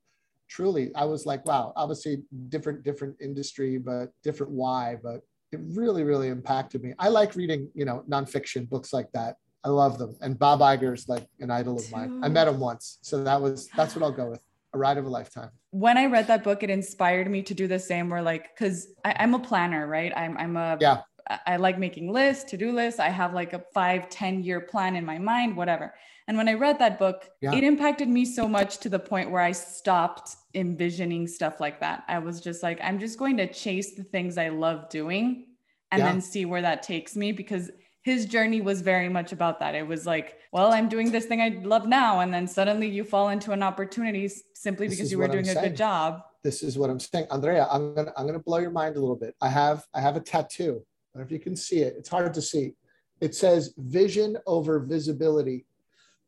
Truly, 0.49 0.93
I 0.95 1.05
was 1.05 1.25
like, 1.25 1.45
wow, 1.45 1.73
obviously 1.75 2.23
different, 2.49 2.83
different 2.83 3.15
industry, 3.21 3.77
but 3.77 4.11
different 4.23 4.51
why. 4.51 4.97
But 5.01 5.21
it 5.51 5.59
really, 5.75 6.03
really 6.03 6.29
impacted 6.29 6.83
me. 6.83 6.93
I 6.97 7.09
like 7.09 7.35
reading, 7.35 7.69
you 7.75 7.85
know, 7.85 8.03
nonfiction 8.09 8.67
books 8.67 8.91
like 8.91 9.11
that. 9.13 9.37
I 9.63 9.69
love 9.69 9.97
them. 9.97 10.15
And 10.21 10.37
Bob 10.37 10.59
Iger's 10.59 11.07
like 11.07 11.27
an 11.39 11.49
idol 11.49 11.77
of 11.77 11.89
mine. 11.91 12.21
I 12.23 12.27
met 12.27 12.47
him 12.47 12.59
once. 12.59 12.97
So 13.01 13.23
that 13.23 13.39
was 13.39 13.67
that's 13.75 13.95
what 13.95 14.03
I'll 14.03 14.11
go 14.11 14.31
with. 14.31 14.41
A 14.73 14.77
ride 14.77 14.97
of 14.97 15.05
a 15.05 15.09
lifetime. 15.09 15.51
When 15.69 15.97
I 15.99 16.07
read 16.07 16.25
that 16.27 16.43
book, 16.43 16.63
it 16.63 16.69
inspired 16.71 17.29
me 17.29 17.43
to 17.43 17.53
do 17.53 17.67
the 17.67 17.77
same. 17.77 18.09
Where 18.09 18.23
like, 18.23 18.55
because 18.55 18.87
I'm 19.05 19.35
a 19.35 19.39
planner, 19.39 19.85
right? 19.87 20.11
I'm 20.15 20.35
I'm 20.37 20.57
a 20.57 20.77
Yeah. 20.81 21.01
I- 21.45 21.57
like 21.57 21.77
making 21.77 22.11
lists, 22.11 22.43
to 22.51 22.57
do 22.57 22.71
lists. 22.71 22.99
I 22.99 23.09
have 23.09 23.33
like 23.33 23.53
a 23.53 23.63
five, 23.73 24.09
10 24.09 24.43
year 24.43 24.59
plan 24.61 24.95
in 24.95 25.05
my 25.05 25.19
mind, 25.19 25.55
whatever. 25.55 25.93
And 26.27 26.37
when 26.37 26.49
I 26.49 26.53
read 26.53 26.79
that 26.79 26.97
book, 26.97 27.29
Yeah. 27.41 27.53
it 27.53 27.63
impacted 27.63 28.09
me 28.09 28.25
so 28.25 28.47
much 28.47 28.79
to 28.79 28.89
the 28.89 28.99
point 28.99 29.29
where 29.29 29.41
I 29.43 29.51
stopped 29.51 30.35
envisioning 30.55 31.27
stuff 31.27 31.59
like 31.59 31.79
that. 31.81 32.03
I 32.07 32.17
was 32.19 32.41
just 32.41 32.63
like, 32.63 32.79
I'm 32.83 32.97
just 32.99 33.19
going 33.19 33.37
to 33.37 33.47
chase 33.47 33.95
the 33.95 34.03
things 34.03 34.37
I 34.39 34.49
love 34.49 34.89
doing 34.89 35.45
and 35.91 35.99
Yeah. 35.99 36.09
then 36.11 36.19
see 36.21 36.45
where 36.45 36.61
that 36.63 36.81
takes 36.81 37.15
me 37.15 37.31
because 37.31 37.69
his 38.03 38.25
journey 38.25 38.61
was 38.61 38.81
very 38.81 39.09
much 39.09 39.31
about 39.31 39.59
that. 39.61 39.75
It 39.75 39.87
was 39.87 40.05
like, 40.05 40.37
well, 40.51 40.73
I'm 40.73 40.89
doing 40.89 41.09
this 41.09 41.25
thing 41.25 41.41
I 41.41 41.59
love 41.63 41.87
now. 41.87 42.19
And 42.19 42.33
then 42.33 42.47
suddenly 42.47 42.87
you 42.89 43.03
fall 43.03 43.29
into 43.29 43.51
an 43.53 43.63
opportunity 43.63 44.29
simply 44.53 44.87
This 44.87 44.97
because 44.97 45.11
you 45.11 45.17
were 45.17 45.25
I'm 45.25 45.31
doing 45.31 45.47
a 45.47 45.53
saying. 45.53 45.69
good 45.69 45.77
job. 45.77 46.21
this 46.43 46.61
is 46.63 46.77
what 46.77 46.89
I'm 46.89 46.99
saying. 46.99 47.27
Andrea, 47.31 47.65
I'm 47.71 47.95
gonna 47.95 48.13
I'm 48.17 48.25
gonna 48.27 48.39
blow 48.39 48.59
your 48.59 48.71
mind 48.71 48.97
a 48.97 48.99
little 48.99 49.15
bit. 49.15 49.35
I 49.41 49.47
have 49.49 49.85
I 49.93 50.01
have 50.01 50.17
a 50.17 50.19
tattoo. 50.19 50.83
I 51.15 51.19
don't 51.19 51.21
know 51.21 51.25
if 51.25 51.31
you 51.31 51.39
can 51.39 51.55
see 51.55 51.79
it. 51.79 51.95
It's 51.97 52.09
hard 52.09 52.33
to 52.33 52.41
see. 52.41 52.73
It 53.21 53.33
says 53.35 53.73
vision 53.77 54.37
over 54.45 54.79
visibility, 54.79 55.65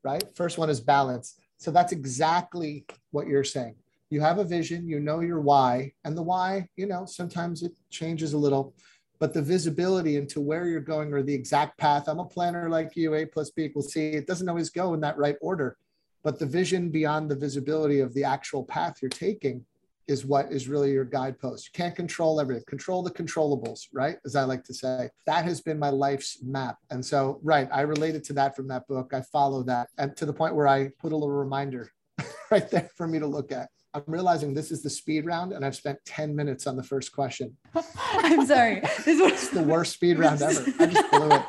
right? 0.03 0.23
First 0.33 0.57
one 0.57 0.69
is 0.69 0.79
balance. 0.79 1.35
So 1.57 1.71
that's 1.71 1.91
exactly 1.91 2.85
what 3.11 3.27
you're 3.27 3.43
saying. 3.43 3.75
You 4.09 4.21
have 4.21 4.37
a 4.37 4.43
vision, 4.45 4.87
you 4.87 4.99
know 5.01 5.19
your 5.19 5.41
why, 5.41 5.91
and 6.05 6.15
the 6.15 6.21
why, 6.21 6.69
you 6.77 6.85
know, 6.85 7.05
sometimes 7.05 7.63
it 7.63 7.73
changes 7.89 8.31
a 8.33 8.37
little, 8.37 8.73
but 9.19 9.33
the 9.33 9.41
visibility 9.41 10.17
into 10.17 10.41
where 10.41 10.67
you're 10.67 10.81
going 10.81 11.13
or 11.13 11.23
the 11.23 11.33
exact 11.33 11.77
path. 11.77 12.07
I'm 12.07 12.19
a 12.19 12.25
planner 12.25 12.69
like 12.69 12.95
you, 12.95 13.15
A 13.15 13.25
plus 13.25 13.49
B 13.51 13.63
equals 13.63 13.93
C. 13.93 14.09
It 14.09 14.27
doesn't 14.27 14.49
always 14.49 14.69
go 14.69 14.93
in 14.93 14.99
that 15.01 15.17
right 15.17 15.37
order, 15.41 15.77
but 16.23 16.39
the 16.39 16.45
vision 16.45 16.89
beyond 16.89 17.29
the 17.29 17.35
visibility 17.35 17.99
of 17.99 18.13
the 18.13 18.23
actual 18.23 18.63
path 18.63 18.97
you're 19.01 19.09
taking 19.09 19.65
is 20.07 20.25
what 20.25 20.51
is 20.51 20.67
really 20.67 20.91
your 20.91 21.05
guidepost. 21.05 21.67
You 21.67 21.71
can't 21.73 21.95
control 21.95 22.39
everything. 22.39 22.63
Control 22.67 23.01
the 23.01 23.11
controllables, 23.11 23.87
right? 23.91 24.17
As 24.25 24.35
I 24.35 24.43
like 24.43 24.63
to 24.65 24.73
say. 24.73 25.09
That 25.25 25.45
has 25.45 25.61
been 25.61 25.79
my 25.79 25.89
life's 25.89 26.43
map. 26.43 26.77
And 26.91 27.03
so, 27.03 27.39
right, 27.43 27.67
I 27.71 27.81
related 27.81 28.23
to 28.25 28.33
that 28.33 28.55
from 28.55 28.67
that 28.67 28.87
book. 28.87 29.13
I 29.13 29.21
follow 29.21 29.63
that 29.63 29.89
and 29.97 30.15
to 30.17 30.25
the 30.25 30.33
point 30.33 30.55
where 30.55 30.67
I 30.67 30.89
put 30.99 31.11
a 31.11 31.15
little 31.15 31.31
reminder 31.31 31.91
right 32.51 32.69
there 32.69 32.89
for 32.95 33.07
me 33.07 33.19
to 33.19 33.27
look 33.27 33.51
at. 33.51 33.69
I'm 33.95 34.03
realizing 34.07 34.53
this 34.53 34.71
is 34.71 34.83
the 34.83 34.89
speed 34.89 35.25
round 35.25 35.53
and 35.53 35.63
I've 35.63 35.75
spent 35.75 35.99
10 36.03 36.35
minutes 36.35 36.67
on 36.67 36.75
the 36.75 36.83
first 36.83 37.13
question. 37.13 37.55
I'm 38.11 38.45
sorry. 38.45 38.81
This 39.05 39.21
was 39.21 39.31
It's 39.31 39.49
the 39.49 39.63
worst 39.63 39.93
speed 39.93 40.19
round 40.19 40.41
ever. 40.41 40.65
I 40.79 40.85
just 40.87 41.11
blew 41.11 41.31
it. 41.31 41.41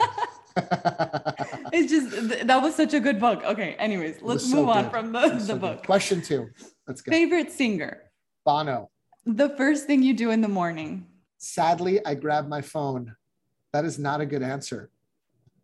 it's 1.72 1.90
just 1.90 2.46
that 2.46 2.62
was 2.62 2.76
such 2.76 2.94
a 2.94 3.00
good 3.00 3.18
book. 3.18 3.42
Okay, 3.44 3.74
anyways, 3.74 4.22
let's 4.22 4.48
so 4.48 4.56
move 4.56 4.68
on 4.68 4.90
from 4.90 5.10
the, 5.12 5.28
the 5.28 5.40
so 5.40 5.54
good. 5.54 5.60
book. 5.60 5.86
Question 5.86 6.22
two. 6.22 6.48
Let's 6.86 7.02
go. 7.02 7.10
Favorite 7.10 7.50
singer. 7.50 8.04
Bono. 8.44 8.90
The 9.26 9.50
first 9.56 9.86
thing 9.86 10.04
you 10.04 10.14
do 10.14 10.30
in 10.30 10.40
the 10.40 10.48
morning. 10.48 11.04
Sadly, 11.38 11.98
I 12.06 12.14
grab 12.14 12.48
my 12.48 12.62
phone. 12.62 13.16
That 13.72 13.84
is 13.84 13.98
not 13.98 14.20
a 14.20 14.26
good 14.26 14.42
answer. 14.42 14.88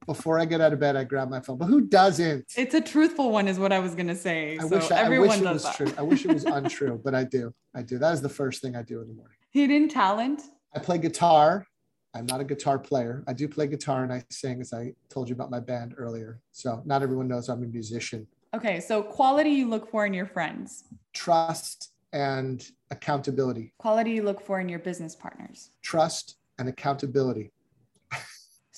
Before 0.06 0.38
I 0.38 0.44
get 0.44 0.60
out 0.60 0.72
of 0.72 0.80
bed, 0.80 0.96
I 0.96 1.04
grab 1.04 1.30
my 1.30 1.40
phone. 1.40 1.58
But 1.58 1.66
who 1.66 1.82
doesn't? 1.82 2.44
It's 2.56 2.74
a 2.74 2.80
truthful 2.80 3.30
one, 3.30 3.46
is 3.46 3.58
what 3.58 3.72
I 3.72 3.78
was 3.78 3.94
gonna 3.94 4.16
say. 4.16 4.58
I 4.58 4.62
so 4.62 4.76
wish 4.76 4.90
I, 4.90 4.96
I 4.96 5.00
everyone 5.04 5.28
wish 5.28 5.40
it 5.40 5.52
was 5.52 5.62
that. 5.64 5.76
true. 5.76 5.92
I 5.96 6.02
wish 6.02 6.24
it 6.24 6.32
was 6.32 6.44
untrue, 6.44 7.00
but 7.04 7.14
I 7.14 7.24
do. 7.24 7.52
I 7.74 7.82
do. 7.82 7.98
That 7.98 8.12
is 8.12 8.20
the 8.20 8.28
first 8.28 8.62
thing 8.62 8.76
I 8.76 8.82
do 8.82 9.00
in 9.00 9.08
the 9.08 9.14
morning. 9.14 9.36
Hidden 9.50 9.88
talent. 9.88 10.42
I 10.74 10.78
play 10.78 10.98
guitar. 10.98 11.66
I'm 12.14 12.26
not 12.26 12.40
a 12.40 12.44
guitar 12.44 12.78
player. 12.78 13.24
I 13.26 13.32
do 13.32 13.48
play 13.48 13.66
guitar 13.66 14.02
and 14.02 14.12
I 14.12 14.22
sing, 14.30 14.60
as 14.60 14.72
I 14.72 14.92
told 15.08 15.28
you 15.28 15.34
about 15.34 15.50
my 15.50 15.60
band 15.60 15.94
earlier. 15.96 16.40
So 16.50 16.82
not 16.84 17.02
everyone 17.02 17.28
knows 17.28 17.48
I'm 17.48 17.62
a 17.62 17.66
musician. 17.66 18.26
Okay, 18.54 18.80
so 18.80 19.02
quality 19.02 19.50
you 19.50 19.68
look 19.68 19.90
for 19.90 20.04
in 20.04 20.12
your 20.12 20.26
friends. 20.26 20.84
Trust 21.14 21.92
and 22.12 22.66
accountability. 22.90 23.72
Quality 23.78 24.10
you 24.10 24.22
look 24.22 24.42
for 24.44 24.60
in 24.60 24.68
your 24.68 24.78
business 24.78 25.14
partners. 25.14 25.70
Trust 25.80 26.36
and 26.58 26.68
accountability. 26.68 27.50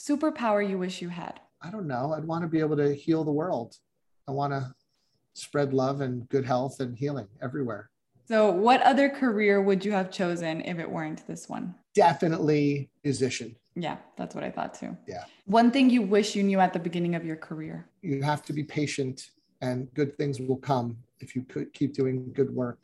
Superpower 0.05 0.69
you 0.69 0.77
wish 0.77 1.01
you 1.01 1.09
had. 1.09 1.41
I 1.63 1.71
don't 1.71 1.87
know. 1.87 2.13
I'd 2.13 2.27
want 2.27 2.43
to 2.43 2.49
be 2.49 2.61
able 2.61 2.77
to 2.77 2.95
heal 2.95 3.25
the 3.25 3.33
world. 3.33 3.79
I 4.29 4.33
want 4.33 4.53
to 4.53 4.75
spread 5.33 5.73
love 5.73 6.03
and 6.03 6.29
good 6.29 6.45
health 6.45 6.81
and 6.81 6.95
healing 6.97 7.27
everywhere. 7.41 7.89
So, 8.27 8.51
what 8.51 8.83
other 8.83 9.09
career 9.09 9.63
would 9.63 9.83
you 9.83 9.93
have 9.93 10.11
chosen 10.11 10.61
if 10.63 10.79
it 10.79 10.91
weren't 10.91 11.27
this 11.27 11.49
one? 11.49 11.75
Definitely 11.95 12.91
musician. 13.03 13.57
Yeah, 13.77 13.97
that's 14.17 14.35
what 14.35 14.45
I 14.45 14.51
thought 14.51 14.75
too. 14.75 14.95
Yeah. 15.07 15.25
One 15.47 15.71
thing 15.71 15.89
you 15.89 16.03
wish 16.03 16.37
you 16.37 16.43
knew 16.43 16.61
at 16.61 16.75
the 16.75 16.79
beginning 16.79 17.15
of 17.15 17.25
your 17.25 17.37
career. 17.37 17.89
You 18.03 18.23
have 18.23 18.43
to 18.45 18.53
be 18.53 18.63
patient 18.63 19.31
and 19.63 19.93
good 19.95 20.19
things 20.19 20.39
will 20.39 20.59
come 20.59 20.99
if 21.21 21.35
you 21.35 21.45
could 21.45 21.73
keep 21.73 21.95
doing 21.95 22.31
good 22.35 22.55
work. 22.55 22.79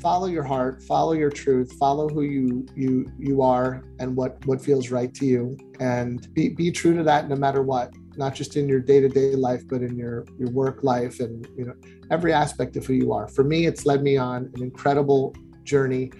Follow 0.00 0.26
your 0.26 0.44
heart, 0.44 0.82
follow 0.84 1.12
your 1.12 1.30
truth, 1.30 1.72
follow 1.72 2.08
who 2.08 2.22
you 2.22 2.66
you 2.76 3.10
you 3.18 3.42
are 3.42 3.82
and 3.98 4.14
what 4.14 4.44
what 4.46 4.60
feels 4.60 4.90
right 4.90 5.12
to 5.14 5.26
you 5.26 5.58
and 5.80 6.32
be 6.34 6.50
be 6.50 6.70
true 6.70 6.96
to 6.96 7.02
that 7.02 7.28
no 7.28 7.34
matter 7.34 7.62
what. 7.62 7.92
Not 8.16 8.34
just 8.34 8.56
in 8.56 8.68
your 8.68 8.80
day-to-day 8.80 9.34
life 9.34 9.62
but 9.68 9.82
in 9.82 9.96
your 9.96 10.24
your 10.38 10.50
work 10.50 10.84
life 10.84 11.18
and 11.18 11.48
you 11.56 11.64
know 11.66 11.74
every 12.10 12.32
aspect 12.32 12.76
of 12.76 12.86
who 12.86 12.92
you 12.92 13.12
are. 13.12 13.26
For 13.26 13.42
me 13.42 13.66
it's 13.66 13.86
led 13.86 14.02
me 14.02 14.16
on 14.16 14.50
an 14.54 14.62
incredible 14.62 15.34
journey 15.64 16.12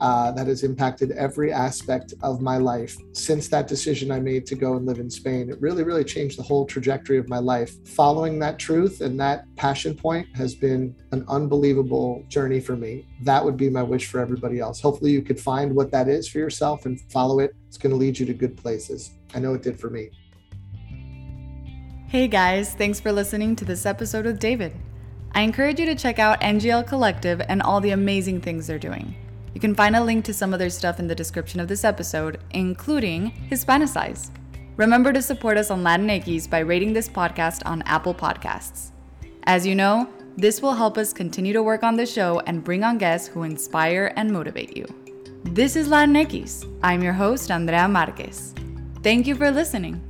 uh, 0.00 0.30
that 0.32 0.46
has 0.46 0.62
impacted 0.62 1.12
every 1.12 1.52
aspect 1.52 2.14
of 2.22 2.40
my 2.40 2.56
life 2.56 2.96
since 3.12 3.48
that 3.48 3.68
decision 3.68 4.10
I 4.10 4.20
made 4.20 4.46
to 4.46 4.54
go 4.54 4.76
and 4.76 4.86
live 4.86 4.98
in 4.98 5.10
Spain. 5.10 5.50
It 5.50 5.60
really, 5.60 5.82
really 5.82 6.04
changed 6.04 6.38
the 6.38 6.42
whole 6.42 6.66
trajectory 6.66 7.18
of 7.18 7.28
my 7.28 7.38
life. 7.38 7.74
Following 7.88 8.38
that 8.40 8.58
truth 8.58 9.00
and 9.00 9.18
that 9.20 9.44
passion 9.56 9.94
point 9.94 10.26
has 10.36 10.54
been 10.54 10.94
an 11.12 11.24
unbelievable 11.28 12.24
journey 12.28 12.60
for 12.60 12.76
me. 12.76 13.06
That 13.22 13.44
would 13.44 13.56
be 13.56 13.70
my 13.70 13.82
wish 13.82 14.06
for 14.06 14.20
everybody 14.20 14.60
else. 14.60 14.80
Hopefully, 14.80 15.12
you 15.12 15.22
could 15.22 15.40
find 15.40 15.74
what 15.74 15.90
that 15.92 16.08
is 16.08 16.28
for 16.28 16.38
yourself 16.38 16.86
and 16.86 17.00
follow 17.10 17.40
it. 17.40 17.54
It's 17.68 17.78
going 17.78 17.90
to 17.90 17.96
lead 17.96 18.18
you 18.18 18.26
to 18.26 18.34
good 18.34 18.56
places. 18.56 19.12
I 19.34 19.38
know 19.38 19.54
it 19.54 19.62
did 19.62 19.78
for 19.78 19.90
me. 19.90 20.10
Hey 22.08 22.28
guys, 22.28 22.74
thanks 22.74 23.00
for 23.00 23.10
listening 23.10 23.56
to 23.56 23.64
this 23.64 23.86
episode 23.86 24.24
with 24.24 24.38
David. 24.38 24.72
I 25.32 25.42
encourage 25.42 25.80
you 25.80 25.86
to 25.86 25.96
check 25.96 26.20
out 26.20 26.40
NGL 26.42 26.86
Collective 26.86 27.42
and 27.48 27.60
all 27.60 27.80
the 27.80 27.90
amazing 27.90 28.40
things 28.40 28.68
they're 28.68 28.78
doing. 28.78 29.16
You 29.54 29.60
can 29.60 29.74
find 29.74 29.94
a 29.94 30.02
link 30.02 30.24
to 30.24 30.34
some 30.34 30.52
of 30.52 30.58
their 30.58 30.68
stuff 30.68 30.98
in 30.98 31.06
the 31.06 31.14
description 31.14 31.60
of 31.60 31.68
this 31.68 31.84
episode, 31.84 32.40
including 32.50 33.32
Hispanicize. 33.50 34.30
Remember 34.76 35.12
to 35.12 35.22
support 35.22 35.56
us 35.56 35.70
on 35.70 35.84
Latinx 35.84 36.50
by 36.50 36.58
rating 36.58 36.92
this 36.92 37.08
podcast 37.08 37.62
on 37.64 37.82
Apple 37.82 38.14
Podcasts. 38.14 38.90
As 39.44 39.64
you 39.64 39.76
know, 39.76 40.08
this 40.36 40.60
will 40.60 40.74
help 40.74 40.98
us 40.98 41.12
continue 41.12 41.52
to 41.52 41.62
work 41.62 41.84
on 41.84 41.96
the 41.96 42.04
show 42.04 42.40
and 42.46 42.64
bring 42.64 42.82
on 42.82 42.98
guests 42.98 43.28
who 43.28 43.44
inspire 43.44 44.12
and 44.16 44.32
motivate 44.32 44.76
you. 44.76 44.86
This 45.44 45.76
is 45.76 45.86
Latinx. 45.86 46.68
I'm 46.82 47.02
your 47.02 47.12
host, 47.12 47.52
Andrea 47.52 47.86
Marquez. 47.86 48.54
Thank 49.04 49.28
you 49.28 49.36
for 49.36 49.52
listening. 49.52 50.02